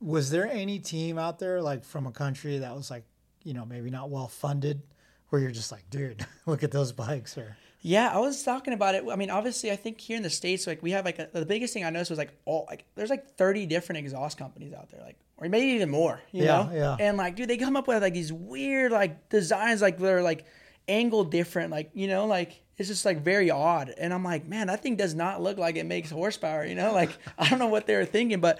was 0.00 0.30
there 0.30 0.46
any 0.46 0.78
team 0.78 1.18
out 1.18 1.38
there 1.38 1.62
like 1.62 1.82
from 1.82 2.06
a 2.06 2.12
country 2.12 2.58
that 2.58 2.76
was 2.76 2.90
like, 2.90 3.04
you 3.46 3.54
know, 3.54 3.64
maybe 3.64 3.90
not 3.90 4.10
well 4.10 4.28
funded, 4.28 4.82
where 5.28 5.40
you're 5.40 5.50
just 5.50 5.70
like, 5.72 5.88
dude, 5.90 6.24
look 6.46 6.62
at 6.62 6.70
those 6.72 6.92
bikes, 6.92 7.38
or 7.38 7.56
Yeah, 7.80 8.10
I 8.12 8.18
was 8.18 8.42
talking 8.42 8.72
about 8.74 8.94
it. 8.94 9.04
I 9.10 9.16
mean, 9.16 9.30
obviously, 9.30 9.70
I 9.70 9.76
think 9.76 10.00
here 10.00 10.16
in 10.16 10.22
the 10.22 10.30
states, 10.30 10.66
like 10.66 10.82
we 10.82 10.90
have 10.90 11.04
like 11.04 11.18
a, 11.18 11.28
the 11.32 11.46
biggest 11.46 11.72
thing 11.72 11.84
I 11.84 11.90
noticed 11.90 12.10
was 12.10 12.18
like 12.18 12.32
all 12.44 12.66
like 12.68 12.84
there's 12.96 13.10
like 13.10 13.36
30 13.36 13.66
different 13.66 13.98
exhaust 14.00 14.36
companies 14.36 14.72
out 14.74 14.90
there, 14.90 15.00
like 15.02 15.16
or 15.38 15.48
maybe 15.48 15.66
even 15.72 15.90
more. 15.90 16.20
You 16.32 16.44
Yeah, 16.44 16.62
know? 16.64 16.70
yeah. 16.74 16.96
And 16.98 17.16
like, 17.16 17.36
dude, 17.36 17.48
they 17.48 17.56
come 17.58 17.76
up 17.76 17.86
with 17.88 18.02
like 18.02 18.14
these 18.14 18.32
weird 18.32 18.92
like 18.92 19.28
designs, 19.28 19.82
like 19.82 19.98
they're 19.98 20.22
like 20.22 20.44
angled 20.88 21.30
different, 21.30 21.70
like 21.70 21.90
you 21.94 22.08
know, 22.08 22.26
like 22.26 22.62
it's 22.78 22.88
just 22.88 23.04
like 23.04 23.22
very 23.22 23.50
odd. 23.50 23.92
And 23.96 24.12
I'm 24.12 24.24
like, 24.24 24.46
man, 24.46 24.66
that 24.68 24.82
thing 24.82 24.96
does 24.96 25.14
not 25.14 25.42
look 25.42 25.56
like 25.58 25.76
it 25.76 25.86
makes 25.86 26.10
horsepower. 26.10 26.64
You 26.66 26.74
know, 26.74 26.92
like 27.02 27.10
I 27.38 27.48
don't 27.48 27.58
know 27.58 27.68
what 27.68 27.86
they 27.86 27.94
were 27.96 28.04
thinking, 28.04 28.40
but 28.40 28.58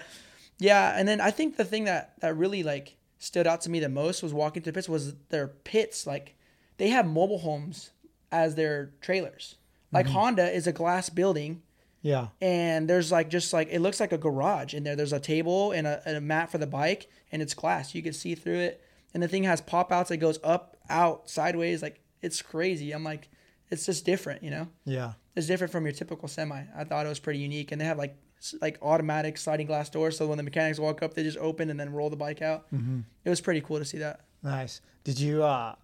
yeah. 0.59 0.97
And 0.97 1.07
then 1.07 1.21
I 1.21 1.31
think 1.31 1.57
the 1.57 1.65
thing 1.65 1.85
that 1.85 2.13
that 2.21 2.35
really 2.37 2.63
like 2.63 2.95
stood 3.19 3.47
out 3.47 3.61
to 3.61 3.69
me 3.69 3.79
the 3.79 3.89
most 3.89 4.21
was 4.21 4.33
walking 4.33 4.61
through 4.61 4.71
the 4.71 4.77
pits 4.77 4.89
was 4.89 5.15
their 5.29 5.47
pits. 5.47 6.05
Like 6.07 6.35
they 6.77 6.89
have 6.89 7.07
mobile 7.07 7.39
homes 7.39 7.91
as 8.31 8.55
their 8.55 8.91
trailers. 9.01 9.55
Like 9.91 10.05
mm-hmm. 10.05 10.15
Honda 10.15 10.51
is 10.51 10.67
a 10.67 10.73
glass 10.73 11.09
building 11.09 11.61
yeah, 12.01 12.27
and 12.41 12.89
there's 12.89 13.11
like 13.11 13.29
just 13.29 13.51
like 13.53 13.69
it 13.71 13.79
looks 13.79 13.99
like 13.99 14.11
a 14.11 14.17
garage 14.17 14.73
in 14.73 14.83
there. 14.83 14.95
There's 14.95 15.13
a 15.13 15.19
table 15.19 15.71
and 15.71 15.87
a, 15.87 16.01
and 16.05 16.15
a 16.15 16.21
mat 16.21 16.51
for 16.51 16.57
the 16.57 16.67
bike, 16.67 17.09
and 17.31 17.41
it's 17.41 17.53
glass. 17.53 17.95
You 17.95 18.03
can 18.03 18.13
see 18.13 18.35
through 18.35 18.59
it, 18.59 18.81
and 19.13 19.21
the 19.21 19.27
thing 19.27 19.43
has 19.43 19.61
pop 19.61 19.91
outs 19.91 20.09
that 20.09 20.17
goes 20.17 20.39
up, 20.43 20.77
out, 20.89 21.29
sideways. 21.29 21.81
Like 21.81 22.01
it's 22.21 22.41
crazy. 22.41 22.91
I'm 22.91 23.03
like, 23.03 23.29
it's 23.69 23.85
just 23.85 24.05
different, 24.05 24.43
you 24.43 24.51
know. 24.51 24.67
yeah, 24.85 25.13
It's 25.35 25.47
different 25.47 25.71
from 25.71 25.85
your 25.85 25.91
typical 25.91 26.27
semi. 26.27 26.63
I 26.75 26.83
thought 26.83 27.05
it 27.05 27.09
was 27.09 27.19
pretty 27.19 27.39
unique, 27.39 27.71
and 27.71 27.81
they 27.81 27.85
have 27.85 27.97
like 27.97 28.15
like 28.61 28.77
automatic 28.81 29.37
sliding 29.37 29.67
glass 29.67 29.89
doors, 29.89 30.17
so 30.17 30.27
when 30.27 30.37
the 30.37 30.43
mechanics 30.43 30.79
walk 30.79 31.01
up, 31.03 31.13
they 31.13 31.23
just 31.23 31.37
open 31.37 31.69
and 31.69 31.79
then 31.79 31.91
roll 31.91 32.09
the 32.09 32.15
bike 32.15 32.41
out. 32.41 32.65
Mm-hmm. 32.73 32.99
It 33.25 33.29
was 33.29 33.41
pretty 33.41 33.61
cool 33.61 33.79
to 33.79 33.85
see 33.85 33.97
that. 33.99 34.21
nice. 34.43 34.81
Did 35.03 35.19
you 35.19 35.43
uh, 35.43 35.75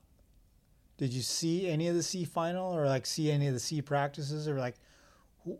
did 0.97 1.13
you 1.13 1.21
see 1.21 1.67
any 1.67 1.87
of 1.87 1.95
the 1.95 2.03
C 2.03 2.25
final 2.25 2.75
or 2.75 2.85
like 2.85 3.05
see 3.05 3.31
any 3.31 3.47
of 3.47 3.53
the 3.53 3.59
C 3.59 3.81
practices 3.81 4.47
or 4.47 4.59
like, 4.59 4.75
wh- 5.45 5.57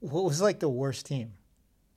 what 0.00 0.24
was 0.24 0.40
like 0.40 0.58
the 0.60 0.68
worst 0.68 1.06
team? 1.06 1.32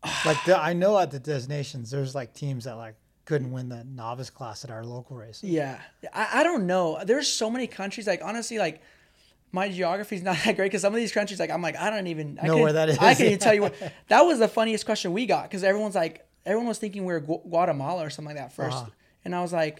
Like 0.25 0.43
the, 0.45 0.59
I 0.59 0.73
know 0.73 0.99
at 0.99 1.09
the 1.11 1.19
Des 1.19 1.47
Nations, 1.47 1.89
there's 1.89 2.13
like 2.13 2.33
teams 2.33 2.65
that 2.65 2.75
like 2.75 2.95
couldn't 3.25 3.51
win 3.51 3.69
the 3.69 3.83
novice 3.85 4.29
class 4.29 4.63
at 4.63 4.69
our 4.69 4.85
local 4.85 5.15
race. 5.17 5.41
Yeah, 5.43 5.79
I, 6.13 6.41
I 6.41 6.43
don't 6.43 6.67
know. 6.67 7.01
There's 7.03 7.27
so 7.27 7.49
many 7.49 7.65
countries. 7.65 8.05
Like 8.05 8.21
honestly, 8.23 8.59
like 8.59 8.81
my 9.55 9.69
geography's 9.69 10.21
not 10.29 10.37
that 10.43 10.55
great 10.55 10.65
because 10.67 10.81
some 10.81 10.93
of 10.93 10.97
these 10.97 11.11
countries, 11.11 11.39
like 11.39 11.49
I'm 11.49 11.61
like 11.61 11.77
I 11.77 11.89
don't 11.89 12.07
even 12.07 12.37
I 12.41 12.47
Know 12.47 12.57
where 12.57 12.73
that 12.73 12.89
is. 12.89 12.97
I 12.99 13.15
can't 13.15 13.27
even 13.27 13.39
tell 13.39 13.53
you 13.53 13.61
what. 13.61 13.73
That 14.09 14.21
was 14.21 14.37
the 14.39 14.47
funniest 14.47 14.85
question 14.85 15.13
we 15.13 15.25
got 15.25 15.43
because 15.49 15.63
everyone's 15.63 15.95
like 15.95 16.25
everyone 16.45 16.67
was 16.67 16.77
thinking 16.77 17.05
we 17.05 17.13
were 17.13 17.19
Gu- 17.21 17.41
Guatemala 17.49 18.05
or 18.05 18.09
something 18.11 18.35
like 18.35 18.43
that 18.43 18.55
1st 18.55 18.71
Uh-huh. 18.73 18.85
and 19.23 19.33
I 19.35 19.41
was 19.41 19.51
like, 19.51 19.77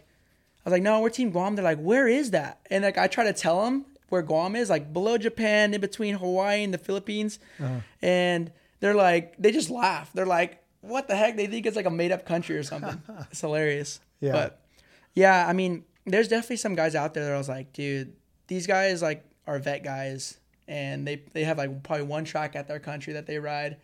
I 0.66 0.70
was 0.70 0.72
like, 0.72 0.82
no, 0.82 1.00
we're 1.02 1.10
Team 1.12 1.30
Guam. 1.30 1.56
They're 1.56 1.64
like, 1.74 1.78
where 1.92 2.08
is 2.08 2.32
that? 2.32 2.60
And 2.72 2.84
like 2.84 2.98
I 2.98 3.08
try 3.08 3.24
to 3.26 3.34
tell 3.34 3.64
them 3.66 3.86
where 4.10 4.22
Guam 4.24 4.56
is, 4.56 4.70
like 4.70 4.92
below 4.94 5.18
Japan, 5.18 5.74
in 5.76 5.82
between 5.82 6.16
Hawaii 6.16 6.64
and 6.64 6.74
the 6.74 6.78
Philippines, 6.80 7.38
Uh-huh. 7.60 7.82
and 8.02 8.52
they're 8.80 8.96
like, 8.96 9.36
they 9.38 9.52
just 9.52 9.70
laugh. 9.70 10.10
They're 10.14 10.26
like, 10.40 10.64
what 10.82 11.08
the 11.08 11.16
heck? 11.16 11.36
They 11.38 11.48
think 11.48 11.66
it's 11.66 11.76
like 11.76 11.86
a 11.88 11.92
made 11.92 12.12
up 12.12 12.26
country 12.26 12.56
or 12.58 12.64
something. 12.64 13.02
it's 13.32 13.42
hilarious. 13.42 14.00
Yeah. 14.22 14.32
But 14.32 14.60
yeah, 15.16 15.46
I 15.48 15.54
mean, 15.54 15.84
there's 16.06 16.28
definitely 16.28 16.58
some 16.58 16.76
guys 16.76 16.94
out 16.96 17.14
there 17.16 17.26
that 17.26 17.34
I 17.34 17.38
was 17.38 17.50
like, 17.50 17.74
dude, 17.74 18.14
these 18.48 18.68
guys 18.68 19.02
like 19.02 19.24
are 19.48 19.60
vet 19.60 19.84
guys, 19.84 20.38
and 20.68 21.08
they 21.08 21.22
they 21.34 21.44
have 21.44 21.58
like 21.58 21.84
probably 21.84 22.06
one 22.06 22.26
track 22.26 22.56
at 22.56 22.68
their 22.68 22.80
country 22.80 23.14
that 23.14 23.26
they 23.28 23.40
ride, 23.40 23.78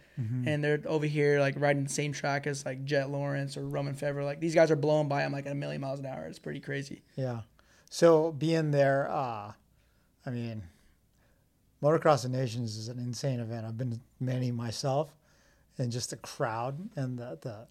and 0.45 0.63
they're 0.63 0.81
over 0.85 1.05
here 1.05 1.39
like 1.39 1.55
riding 1.57 1.83
the 1.83 1.89
same 1.89 2.11
track 2.13 2.47
as 2.47 2.65
like 2.65 2.83
Jet 2.85 3.09
Lawrence 3.09 3.57
or 3.57 3.65
Romain 3.67 3.95
Febvre. 3.95 4.23
Like 4.23 4.39
these 4.39 4.55
guys 4.55 4.71
are 4.71 4.75
blowing 4.75 5.07
by 5.07 5.21
them 5.21 5.31
like 5.31 5.45
at 5.45 5.51
a 5.51 5.55
million 5.55 5.81
miles 5.81 5.99
an 5.99 6.05
hour. 6.05 6.25
It's 6.25 6.39
pretty 6.39 6.59
crazy. 6.59 7.01
Yeah. 7.15 7.41
So 7.89 8.31
being 8.31 8.71
there, 8.71 9.09
uh, 9.11 9.51
I 10.25 10.29
mean, 10.29 10.63
Motocross 11.83 12.23
of 12.25 12.31
Nations 12.31 12.77
is 12.77 12.87
an 12.87 12.99
insane 12.99 13.39
event. 13.39 13.65
I've 13.65 13.77
been 13.77 13.91
to 13.91 13.99
many 14.19 14.51
myself, 14.51 15.13
and 15.77 15.91
just 15.91 16.11
the 16.11 16.17
crowd 16.17 16.89
and 16.95 17.17
the, 17.17 17.37
the 17.41 17.67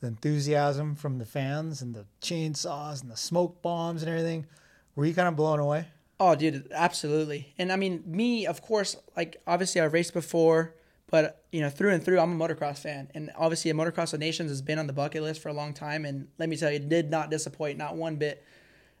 the 0.00 0.06
enthusiasm 0.08 0.94
from 0.94 1.18
the 1.18 1.24
fans 1.24 1.80
and 1.82 1.94
the 1.94 2.06
chainsaws 2.20 3.02
and 3.02 3.10
the 3.10 3.16
smoke 3.16 3.62
bombs 3.62 4.02
and 4.02 4.10
everything. 4.10 4.46
Were 4.94 5.06
you 5.06 5.14
kind 5.14 5.28
of 5.28 5.36
blown 5.36 5.58
away? 5.58 5.88
Oh, 6.18 6.34
dude, 6.34 6.68
absolutely. 6.72 7.52
And 7.58 7.70
I 7.70 7.76
mean, 7.76 8.02
me, 8.06 8.46
of 8.46 8.62
course, 8.62 8.96
like 9.16 9.36
obviously 9.46 9.80
I've 9.80 9.92
raced 9.92 10.14
before, 10.14 10.74
but 11.10 11.44
you 11.52 11.60
know, 11.60 11.68
through 11.70 11.90
and 11.90 12.02
through, 12.02 12.18
I'm 12.20 12.40
a 12.40 12.48
motocross 12.48 12.78
fan, 12.78 13.08
and 13.14 13.30
obviously, 13.36 13.70
a 13.70 13.74
motocross 13.74 14.12
of 14.14 14.20
nations 14.20 14.50
has 14.50 14.62
been 14.62 14.78
on 14.78 14.86
the 14.86 14.92
bucket 14.92 15.22
list 15.22 15.40
for 15.42 15.50
a 15.50 15.52
long 15.52 15.72
time. 15.74 16.04
And 16.04 16.28
let 16.38 16.48
me 16.48 16.56
tell 16.56 16.70
you, 16.70 16.76
it 16.76 16.88
did 16.88 17.10
not 17.10 17.30
disappoint, 17.30 17.78
not 17.78 17.96
one 17.96 18.16
bit. 18.16 18.42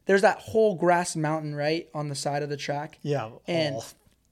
There's 0.04 0.22
that 0.22 0.38
whole 0.38 0.76
grass 0.76 1.16
mountain 1.16 1.54
right 1.54 1.88
on 1.94 2.08
the 2.08 2.14
side 2.14 2.42
of 2.44 2.48
the 2.48 2.56
track. 2.56 2.98
Yeah. 3.02 3.30
And- 3.48 3.76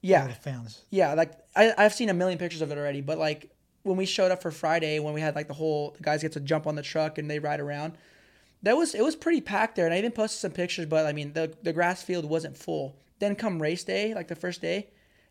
Yeah, 0.03 0.27
the 0.29 0.35
fans. 0.35 0.83
yeah, 0.91 1.15
like 1.15 1.33
I, 1.57 1.73
I've 1.79 1.95
seen 1.95 2.11
a 2.11 2.15
million 2.15 2.39
pictures 2.39 2.61
of 2.61 2.71
it 2.71 2.77
already, 2.77 3.01
but 3.01 3.17
like 3.19 3.51
when 3.85 3.97
we 3.97 4.05
showed 4.05 4.31
up 4.31 4.43
for 4.43 4.51
Friday, 4.51 4.99
when 4.99 5.15
we 5.15 5.21
had 5.23 5.35
like 5.35 5.49
the 5.49 5.55
whole 5.55 5.95
the 5.97 6.03
guys 6.03 6.21
get 6.21 6.33
to 6.33 6.41
jump 6.41 6.67
on 6.67 6.75
the 6.75 6.83
truck 6.83 7.17
and 7.17 7.31
they 7.31 7.39
ride 7.39 7.59
around, 7.59 7.95
that 8.65 8.77
was 8.77 8.95
it 8.95 9.03
was 9.03 9.15
pretty 9.15 9.41
packed 9.41 9.77
there, 9.77 9.85
and 9.85 9.95
I 9.95 9.99
even 9.99 10.11
posted 10.11 10.41
some 10.41 10.51
pictures. 10.51 10.87
But 10.87 11.07
I 11.07 11.13
mean, 11.13 11.35
the 11.35 11.55
the 11.63 11.73
grass 11.73 12.03
field 12.03 12.25
wasn't 12.25 12.57
full. 12.57 12.97
Then 13.19 13.37
come 13.37 13.63
race 13.63 13.85
day, 13.85 14.15
like 14.15 14.29
the 14.29 14.35
first 14.35 14.61
day, 14.61 14.89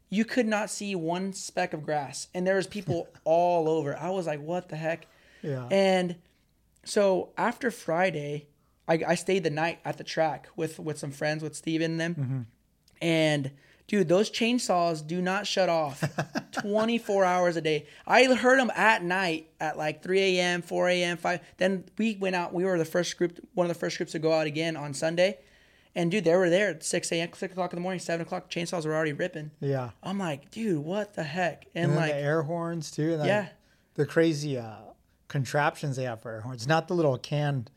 you 0.10 0.24
could 0.24 0.48
not 0.48 0.69
see 0.69 0.96
one 0.96 1.34
speck 1.34 1.74
of 1.74 1.84
grass, 1.84 2.28
and 2.34 2.46
there 2.46 2.56
was 2.56 2.67
people 2.67 3.08
all 3.24 3.67
over. 3.67 3.98
I 3.98 4.12
was 4.12 4.28
like, 4.28 4.39
what 4.39 4.69
the 4.69 4.76
heck? 4.76 5.08
Yeah. 5.41 5.67
And 5.72 6.15
so 6.86 7.30
after 7.36 7.72
Friday, 7.72 8.48
I, 8.88 9.04
I 9.08 9.15
stayed 9.15 9.43
the 9.43 9.50
night 9.50 9.80
at 9.84 9.98
the 9.98 10.04
track 10.04 10.48
with 10.56 10.80
with 10.80 11.00
some 11.00 11.12
friends, 11.12 11.41
with 11.41 11.56
Steven 11.56 11.91
and 11.91 12.00
them. 12.00 12.15
Mm-hmm. 12.15 12.41
And 13.02 13.52
dude, 13.93 14.08
those 14.08 14.32
chainsaws 14.32 15.06
do 15.06 15.21
not 15.21 15.45
shut 15.45 15.69
off 15.69 16.03
24 16.51 17.23
hours 17.25 17.56
a 17.58 17.62
day. 17.62 17.86
I 18.08 18.23
heard 18.23 18.58
them 18.58 18.71
at 18.75 19.03
night 19.03 19.51
at 19.60 19.77
like 19.77 20.01
3 20.01 20.39
a.m., 20.39 20.63
4 20.63 20.89
a.m., 20.89 21.17
5. 21.17 21.39
Then 21.58 21.84
we 21.99 22.15
went 22.15 22.36
out. 22.36 22.56
We 22.56 22.65
were 22.65 22.79
the 22.79 22.86
first 22.86 23.15
group, 23.19 23.38
one 23.53 23.65
of 23.65 23.69
the 23.69 23.79
first 23.79 23.97
groups 23.97 24.13
to 24.13 24.19
go 24.19 24.34
out 24.34 24.47
again 24.47 24.75
on 24.75 24.95
Sunday. 24.95 25.38
And 25.93 26.10
dude, 26.10 26.23
they 26.23 26.36
were 26.36 26.49
there 26.49 26.71
at 26.71 26.84
6 26.84 27.12
a.m., 27.12 27.29
6 27.36 27.53
o'clock 27.53 27.71
in 27.71 27.77
the 27.77 27.84
morning, 27.84 27.99
7 27.99 28.19
o'clock. 28.25 28.49
Chainsaws 28.49 28.84
were 28.88 28.95
already 28.95 29.13
ripping. 29.13 29.51
yeah. 29.60 29.91
I'm 30.01 30.17
like, 30.17 30.49
dude, 30.49 30.84
what 30.84 31.13
the 31.13 31.21
heck? 31.21 31.67
And, 31.75 31.91
And 31.91 31.95
like, 31.95 32.13
the 32.13 32.17
air 32.17 32.41
horns 32.41 32.89
too. 32.89 33.13
And 33.13 33.25
yeah. 33.27 33.49
The 33.93 34.08
crazy 34.08 34.58
uh, 34.58 34.73
contraptions 35.27 35.97
they 35.97 36.06
have 36.06 36.19
for 36.19 36.32
air 36.32 36.41
horns. 36.41 36.67
Not 36.67 36.88
the 36.88 36.95
little 36.95 37.19
canned 37.19 37.69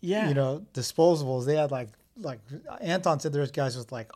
yeah. 0.00 0.28
you 0.28 0.34
know, 0.34 0.64
disposables. 0.74 1.44
They 1.44 1.56
had 1.56 1.72
like 1.72 1.88
like 2.20 2.38
Anton 2.80 3.18
said 3.18 3.32
there's 3.32 3.50
guys 3.50 3.76
with 3.76 3.90
like 3.90 4.12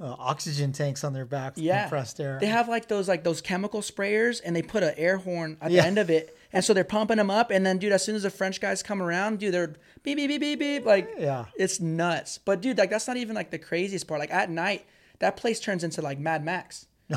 uh, 0.00 0.14
oxygen 0.18 0.72
tanks 0.72 1.04
on 1.04 1.12
their 1.12 1.24
back 1.24 1.54
for 1.54 1.60
Yeah. 1.60 1.82
compressed 1.82 2.20
air. 2.20 2.38
They 2.40 2.46
have 2.48 2.68
like 2.68 2.88
those 2.88 3.08
like 3.08 3.22
those 3.24 3.40
chemical 3.40 3.80
sprayers, 3.80 4.40
and 4.44 4.54
they 4.54 4.62
put 4.62 4.82
an 4.82 4.94
air 4.96 5.18
horn 5.18 5.56
at 5.60 5.70
Yeah. 5.70 5.82
the 5.82 5.86
end 5.86 5.98
of 5.98 6.10
it, 6.10 6.36
and 6.52 6.64
so 6.64 6.74
they're 6.74 6.84
pumping 6.84 7.16
them 7.18 7.30
up. 7.30 7.50
And 7.50 7.64
then, 7.64 7.78
dude, 7.78 7.92
as 7.92 8.04
soon 8.04 8.16
as 8.16 8.24
the 8.24 8.30
French 8.30 8.60
guys 8.60 8.82
come 8.82 9.00
around, 9.02 9.38
dude, 9.38 9.54
they're 9.54 9.74
beep 10.02 10.16
beep 10.16 10.28
beep 10.28 10.40
beep 10.40 10.58
beep, 10.58 10.84
like 10.84 11.10
yeah. 11.18 11.44
it's 11.56 11.80
nuts. 11.80 12.38
But 12.38 12.60
dude, 12.60 12.76
like 12.78 12.90
that's 12.90 13.06
not 13.06 13.16
even 13.16 13.34
like 13.36 13.50
the 13.50 13.58
craziest 13.58 14.06
part. 14.08 14.18
Like 14.20 14.32
at 14.32 14.50
night, 14.50 14.84
that 15.20 15.36
place 15.36 15.60
turns 15.60 15.84
into 15.84 16.02
like 16.02 16.18
Mad 16.18 16.44
Max. 16.44 16.86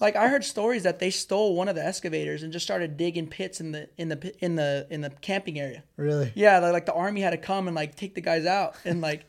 Like 0.00 0.14
I 0.14 0.28
heard 0.28 0.44
stories 0.44 0.84
that 0.84 1.00
they 1.00 1.10
stole 1.10 1.56
one 1.56 1.66
of 1.66 1.74
the 1.74 1.84
excavators 1.84 2.44
and 2.44 2.52
just 2.52 2.64
started 2.64 2.96
digging 2.96 3.26
pits 3.26 3.60
in 3.60 3.72
the 3.72 3.88
in 3.96 4.08
the 4.10 4.32
in 4.38 4.54
the 4.54 4.86
in 4.90 5.00
the 5.00 5.10
camping 5.10 5.58
area. 5.58 5.82
Really? 5.96 6.30
Yeah, 6.36 6.60
like, 6.60 6.72
like 6.72 6.86
the 6.86 6.92
army 6.94 7.20
had 7.20 7.30
to 7.30 7.36
come 7.36 7.66
and 7.66 7.74
like 7.74 7.96
take 7.96 8.14
the 8.14 8.20
guys 8.20 8.46
out 8.46 8.76
and 8.84 9.00
like, 9.00 9.28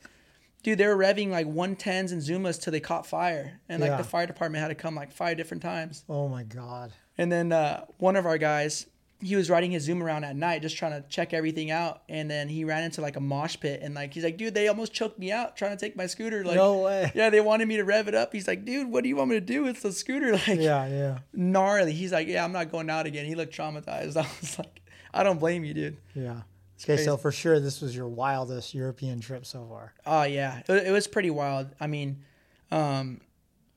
dude, 0.63 0.78
they 0.78 0.88
were 0.88 0.98
revving 0.98 1.30
like 1.30 1.48
110s 1.48 2.12
and 2.12 2.22
Zumas 2.22 2.62
till 2.62 2.72
they 2.72 2.80
caught 2.80 3.06
fire, 3.06 3.60
and 3.69 3.82
like 3.82 3.91
Yeah. 3.91 3.98
the 3.98 4.04
fire 4.04 4.26
department 4.28 4.62
had 4.62 4.69
to 4.69 4.76
come 4.76 4.95
like 4.95 5.12
five 5.12 5.38
different 5.38 5.63
times. 5.63 6.04
Oh 6.10 6.28
my 6.28 6.43
god. 6.43 6.91
And 7.17 7.32
then 7.32 7.52
uh, 7.52 7.86
one 7.98 8.15
of 8.15 8.26
our 8.26 8.38
guys, 8.38 8.86
he 9.22 9.36
was 9.36 9.50
riding 9.50 9.72
his 9.72 9.84
Zoom 9.84 10.02
around 10.02 10.24
at 10.24 10.38
night, 10.38 10.62
just 10.62 10.78
trying 10.78 10.93
to 10.93 11.06
check 11.10 11.34
everything 11.34 11.69
out, 11.72 12.04
and 12.08 12.32
then 12.32 12.48
he 12.48 12.63
ran 12.63 12.84
into 12.84 13.02
like 13.02 13.17
a 13.17 13.19
mosh 13.19 13.58
pit, 13.60 13.82
and 13.84 13.93
like 13.93 14.13
he's 14.13 14.24
like, 14.24 14.38
dude, 14.38 14.54
they 14.54 14.69
almost 14.69 14.93
choked 14.93 15.19
me 15.19 15.30
out 15.32 15.58
trying 15.58 15.76
to 15.76 15.78
take 15.86 15.98
my 15.98 16.08
scooter. 16.08 16.45
Like, 16.45 16.56
no 16.56 16.78
way. 16.80 17.12
yeah, 17.13 17.30
they 17.30 17.41
wanted 17.41 17.67
me 17.67 17.76
to 17.76 17.84
rev 17.84 18.08
it 18.08 18.15
up. 18.15 18.32
He's 18.32 18.48
like, 18.48 18.63
dude, 18.63 18.89
what 18.89 19.04
do 19.04 19.10
you 19.10 19.17
want 19.17 19.30
me 19.32 19.36
to 19.36 19.41
do? 19.45 19.65
It's 19.67 19.82
the 19.82 19.91
scooter, 19.91 20.32
like 20.48 20.48
Yeah, 20.48 20.88
yeah. 20.88 21.17
gnarly. 21.34 21.91
He's 21.91 22.13
like, 22.13 22.28
yeah, 22.30 22.45
I'm 22.45 22.54
not 22.54 22.72
going 22.72 22.89
out 22.89 23.06
again. 23.06 23.26
He 23.26 23.36
looked 23.36 23.54
traumatized. 23.54 24.15
I 24.24 24.28
was 24.39 24.58
like, 24.58 24.80
I 25.13 25.24
don't 25.24 25.39
blame 25.39 25.65
you, 25.65 25.74
dude. 25.74 25.98
Yeah. 26.15 26.41
Okay, 26.84 26.98
so 27.04 27.18
for 27.18 27.32
sure 27.32 27.60
this 27.60 27.82
was 27.82 27.96
your 27.96 28.08
wildest 28.08 28.74
European 28.74 29.20
trip 29.20 29.46
so 29.46 29.65
far. 29.70 29.94
Oh 30.06 30.24
yeah, 30.24 30.62
it, 30.68 30.88
it 30.88 30.92
was 30.92 31.08
pretty 31.08 31.30
wild. 31.30 31.70
I 31.80 31.88
mean, 31.88 32.24
um, 32.72 33.22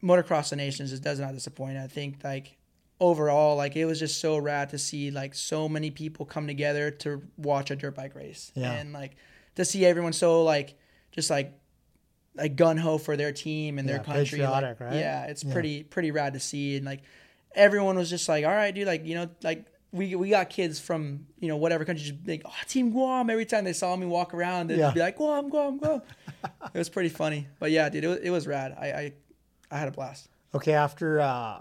motocross 0.03 0.51
the 0.51 0.57
nations 0.57 0.91
just 0.91 1.03
does 1.03 1.19
not 1.21 1.33
disappoint. 1.35 1.79
I 1.79 1.87
think 1.89 2.23
like 2.23 2.57
overall, 3.01 3.57
like 3.57 3.75
it 3.77 3.85
was 3.87 3.99
just 3.99 4.21
so 4.21 4.37
rad 4.39 4.71
to 4.71 4.79
see 4.79 5.11
like 5.11 5.35
so 5.35 5.69
many 5.69 5.91
people 5.91 6.25
come 6.27 6.47
together 6.47 6.91
to 6.91 7.23
watch 7.37 7.71
a 7.71 7.77
dirt 7.77 7.95
bike 7.97 8.15
race, 8.15 8.53
Yeah. 8.55 8.73
and 8.73 8.93
like 8.93 9.17
to 9.57 9.65
see 9.65 9.85
everyone 9.85 10.13
so 10.13 10.45
like 10.45 10.75
just 11.11 11.29
like 11.31 11.53
like 12.35 12.57
gun 12.57 12.79
ho 12.79 12.97
for 12.99 13.17
their 13.17 13.33
team 13.33 13.79
and 13.79 13.87
their 13.89 13.97
Yeah, 13.97 14.03
country. 14.05 14.39
like, 14.39 14.49
patriotic, 14.49 14.81
right? 14.81 14.95
Yeah, 14.95 15.25
it's 15.25 15.45
Yeah. 15.45 15.53
pretty 15.53 15.83
pretty 15.83 16.11
rad 16.13 16.35
to 16.35 16.41
see, 16.41 16.77
and 16.77 16.87
like 16.87 17.03
everyone 17.55 17.97
was 17.97 18.09
just 18.09 18.29
like, 18.29 18.45
all 18.45 18.51
right, 18.53 18.75
dude, 18.75 18.87
like 18.87 19.05
you 19.05 19.15
know, 19.17 19.29
like. 19.43 19.67
We, 19.93 20.15
we 20.15 20.31
got 20.31 20.49
kids 20.49 20.81
from 20.81 21.27
you 21.39 21.49
know 21.49 21.57
whatever 21.59 21.85
country 21.85 22.05
just 22.05 22.27
like 22.27 22.43
oh 22.47 22.53
Team 22.67 22.91
Guam 22.93 23.29
every 23.29 23.45
time 23.45 23.65
they 23.65 23.75
saw 23.75 23.95
me 23.95 24.07
walk 24.07 24.33
around 24.33 24.69
they'd 24.69 24.79
Yeah. 24.79 24.91
be 24.91 25.01
like 25.01 25.17
Guam 25.17 25.51
Guam 25.51 25.77
Guam 25.79 26.01
it 26.73 26.79
was 26.79 26.89
pretty 26.89 27.11
funny 27.11 27.47
but 27.59 27.71
yeah 27.71 27.89
dude 27.91 28.05
it 28.05 28.09
was, 28.09 28.19
it 28.19 28.31
was 28.31 28.47
rad 28.47 28.75
I, 28.81 28.87
I 28.93 29.13
I 29.71 29.79
had 29.79 29.89
a 29.89 29.93
blast 29.93 30.29
Okay, 30.55 30.73
after 30.75 31.19
uh, 31.21 31.61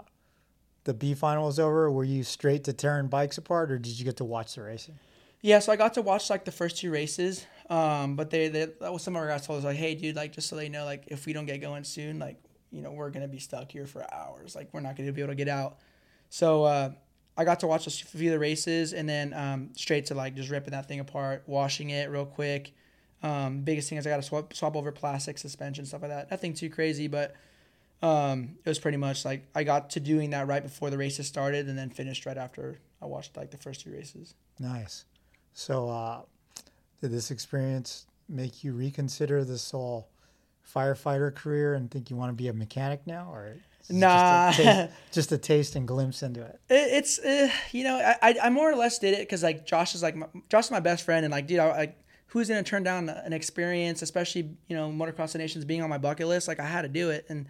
the 0.84 0.92
B 0.92 1.14
final 1.14 1.46
was 1.46 1.58
over, 1.58 1.90
were 1.90 2.04
you 2.04 2.22
straight 2.24 2.64
to 2.64 2.74
tearing 2.74 3.06
bikes 3.08 3.38
apart, 3.38 3.70
or 3.72 3.78
did 3.78 3.98
you 3.98 4.04
get 4.04 4.18
to 4.18 4.24
watch 4.24 4.54
the 4.54 4.60
racing? 4.62 4.98
Yeah, 5.40 5.60
so 5.60 5.72
I 5.72 5.76
got 5.76 5.94
to 5.94 6.02
watch 6.02 6.28
like 6.28 6.44
the 6.44 6.52
first 6.52 6.76
two 6.76 6.90
races. 6.90 7.46
Um, 7.70 8.16
but 8.16 8.28
they, 8.28 8.48
they 8.48 8.66
that 8.82 8.92
was 8.92 9.02
some 9.02 9.16
of 9.16 9.22
our 9.22 9.28
guys 9.28 9.46
told 9.46 9.60
us 9.60 9.64
like, 9.64 9.78
hey, 9.78 9.94
dude, 9.94 10.14
like 10.14 10.32
just 10.32 10.48
so 10.50 10.56
they 10.56 10.68
know, 10.68 10.84
like 10.84 11.04
if 11.06 11.24
we 11.24 11.32
don't 11.32 11.46
get 11.46 11.62
going 11.62 11.84
soon, 11.84 12.18
like 12.18 12.36
you 12.70 12.82
know 12.82 12.90
we're 12.92 13.08
gonna 13.08 13.28
be 13.28 13.38
stuck 13.38 13.72
here 13.72 13.86
for 13.86 14.04
hours. 14.12 14.54
Like 14.54 14.68
we're 14.74 14.80
not 14.80 14.94
gonna 14.94 15.10
be 15.10 15.22
able 15.22 15.32
to 15.32 15.36
get 15.36 15.48
out. 15.48 15.78
So 16.28 16.64
uh, 16.64 16.90
I 17.36 17.44
got 17.44 17.60
to 17.60 17.66
watch 17.66 17.86
a 17.86 17.90
few 17.90 18.28
of 18.28 18.32
the 18.32 18.38
races 18.38 18.92
and 18.92 19.08
then 19.08 19.32
um, 19.32 19.70
straight 19.74 20.06
to 20.06 20.14
like 20.14 20.34
just 20.34 20.50
ripping 20.50 20.72
that 20.72 20.86
thing 20.86 21.00
apart, 21.00 21.44
washing 21.46 21.90
it 21.90 22.10
real 22.10 22.26
quick. 22.26 22.72
Um, 23.22 23.60
biggest 23.60 23.88
thing 23.88 23.98
is 23.98 24.06
I 24.06 24.10
got 24.10 24.16
to 24.16 24.22
swap 24.22 24.52
swap 24.52 24.76
over 24.76 24.92
plastic 24.92 25.38
suspension 25.38 25.86
stuff 25.86 26.02
like 26.02 26.10
that. 26.10 26.30
Nothing 26.30 26.54
too 26.54 26.68
crazy, 26.68 27.08
but 27.08 27.34
um, 28.02 28.56
it 28.64 28.68
was 28.68 28.78
pretty 28.78 28.98
much 28.98 29.24
like 29.24 29.46
I 29.54 29.64
got 29.64 29.90
to 29.90 30.00
doing 30.00 30.30
that 30.30 30.46
right 30.46 30.62
before 30.62 30.90
the 30.90 30.98
races 30.98 31.26
started 31.26 31.68
and 31.68 31.78
then 31.78 31.88
finished 31.88 32.26
right 32.26 32.36
after 32.36 32.80
I 33.00 33.06
watched 33.06 33.36
like 33.36 33.50
the 33.50 33.58
first 33.58 33.80
two 33.82 33.92
races. 33.92 34.34
Nice. 34.58 35.04
So, 35.54 35.88
uh, 35.88 36.22
did 37.00 37.12
this 37.12 37.30
experience 37.30 38.06
make 38.28 38.64
you 38.64 38.72
reconsider 38.72 39.44
this 39.44 39.70
whole 39.70 40.08
firefighter 40.74 41.34
career 41.34 41.74
and 41.74 41.90
think 41.90 42.10
you 42.10 42.16
want 42.16 42.30
to 42.30 42.34
be 42.34 42.48
a 42.48 42.52
mechanic 42.52 43.06
now, 43.06 43.30
or 43.32 43.56
Nah. 43.90 44.50
just 44.52 44.60
a, 44.60 44.62
taste, 44.64 44.92
just 45.12 45.32
a 45.32 45.38
taste 45.38 45.76
and 45.76 45.86
glimpse 45.88 46.22
into 46.22 46.42
it? 46.42 46.60
It, 46.68 46.92
it's 46.94 47.18
uh, 47.18 47.48
you 47.72 47.84
know 47.84 47.96
I, 47.96 48.30
I 48.30 48.36
I 48.44 48.50
more 48.50 48.70
or 48.70 48.76
less 48.76 48.98
did 48.98 49.14
it 49.14 49.20
because 49.20 49.42
like 49.42 49.66
Josh 49.66 49.94
is 49.94 50.02
like 50.02 50.16
my, 50.16 50.26
Josh 50.48 50.66
is 50.66 50.70
my 50.70 50.80
best 50.80 51.04
friend 51.04 51.24
and 51.24 51.32
like 51.32 51.46
dude 51.46 51.58
I, 51.58 51.68
like 51.76 51.98
who's 52.28 52.48
gonna 52.48 52.62
turn 52.62 52.82
down 52.82 53.08
an 53.08 53.32
experience 53.32 54.02
especially 54.02 54.50
you 54.68 54.76
know 54.76 54.90
motocross 54.90 55.32
the 55.32 55.38
nations 55.38 55.64
being 55.64 55.82
on 55.82 55.90
my 55.90 55.98
bucket 55.98 56.28
list 56.28 56.48
like 56.48 56.60
I 56.60 56.66
had 56.66 56.82
to 56.82 56.88
do 56.88 57.10
it 57.10 57.26
and 57.28 57.46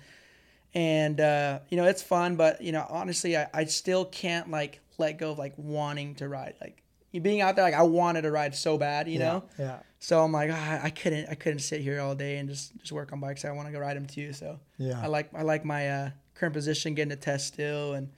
and 0.74 1.20
uh, 1.20 1.58
you 1.68 1.76
know 1.76 1.84
it's 1.84 2.02
fun 2.02 2.36
but 2.36 2.62
you 2.62 2.72
know 2.72 2.86
honestly 2.88 3.36
I, 3.36 3.48
I 3.52 3.64
still 3.66 4.04
can't 4.04 4.50
like 4.50 4.80
let 4.98 5.18
go 5.18 5.32
of 5.32 5.38
like 5.38 5.54
wanting 5.56 6.14
to 6.16 6.28
ride 6.28 6.54
like 6.60 6.82
you 7.12 7.20
being 7.20 7.42
out 7.42 7.56
there 7.56 7.64
like 7.64 7.74
I 7.74 7.82
wanted 7.82 8.22
to 8.22 8.30
ride 8.30 8.54
so 8.54 8.78
bad 8.78 9.06
you 9.08 9.18
know 9.18 9.44
Yeah. 9.58 9.80
so 9.98 10.22
I'm 10.24 10.32
like 10.32 10.50
ah, 10.52 10.80
I 10.82 10.90
couldn't 10.90 11.28
I 11.28 11.34
couldn't 11.34 11.58
sit 11.60 11.82
here 11.82 12.00
all 12.00 12.14
day 12.14 12.38
and 12.38 12.48
just 12.48 12.74
just 12.78 12.90
work 12.92 13.12
on 13.12 13.20
bikes 13.20 13.44
I 13.44 13.50
want 13.50 13.68
to 13.68 13.72
go 13.72 13.78
ride 13.78 13.96
them 13.96 14.06
too 14.06 14.32
so 14.32 14.58
Yeah. 14.78 15.00
I 15.02 15.08
like 15.08 15.28
I 15.34 15.42
like 15.42 15.64
my 15.64 15.88
uh, 15.90 16.10
current 16.34 16.54
position, 16.54 16.94
getting 16.94 17.10
to 17.10 17.16
test 17.16 17.48
still, 17.48 17.94
and 17.94 18.10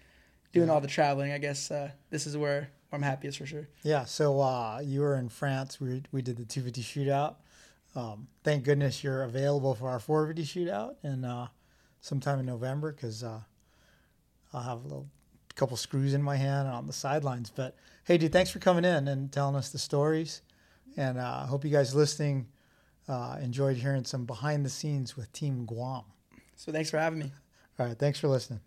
doing 0.53 0.71
all 0.71 0.81
the 0.81 0.89
traveling. 0.89 1.33
I 1.33 1.39
guess 1.39 1.71
uh, 1.71 1.91
this 2.11 2.27
is 2.27 2.37
where, 2.37 2.71
where 2.89 2.99
I'm 2.99 3.03
happiest 3.03 3.39
for 3.39 3.47
sure. 3.47 3.69
Yeah. 3.83 4.05
So 4.05 4.41
uh, 4.41 4.81
you 4.85 5.01
were 5.01 5.17
in 5.17 5.29
France. 5.29 5.81
We 5.81 6.03
we 6.13 6.23
did 6.23 6.37
the 6.37 6.45
250 6.45 6.83
shootout. 6.83 7.37
Um, 7.97 8.29
thank 8.43 8.65
goodness 8.65 9.05
you're 9.05 9.23
available 9.23 9.75
for 9.75 9.89
our 9.89 10.01
450 10.01 10.65
shootout 10.65 10.97
and 11.05 11.25
uh, 11.25 11.47
sometime 12.01 12.41
in 12.41 12.47
November 12.47 12.93
because 12.93 13.23
uh, 13.23 13.41
I'll 14.53 14.63
have 14.63 14.81
a 14.81 14.89
little 14.89 15.09
couple 15.55 15.77
screws 15.77 16.15
in 16.15 16.23
my 16.23 16.37
hand 16.37 16.67
on 16.67 16.87
the 16.87 16.93
sidelines. 16.93 17.51
But 17.51 17.77
hey, 18.05 18.19
dude, 18.19 18.33
thanks 18.33 18.51
for 18.51 18.59
coming 18.59 18.85
in 18.85 19.07
and 19.07 19.31
telling 19.31 19.55
us 19.55 19.71
the 19.71 19.79
stories. 19.79 20.43
And 20.97 21.19
uh, 21.19 21.43
I 21.45 21.47
hope 21.47 21.65
you 21.65 21.71
guys 21.71 21.95
listening 21.95 22.49
uh, 23.09 23.37
enjoyed 23.41 23.77
hearing 23.77 24.05
some 24.05 24.25
behind 24.25 24.65
the 24.65 24.71
scenes 24.71 25.17
with 25.17 25.33
Team 25.33 25.65
Guam. 25.65 26.05
So 26.57 26.73
thanks 26.73 26.91
for 26.91 26.99
having 26.99 27.19
me. 27.19 27.33
All 27.79 27.87
right. 27.87 27.99
Thanks 27.99 28.19
for 28.19 28.29
listening. 28.29 28.61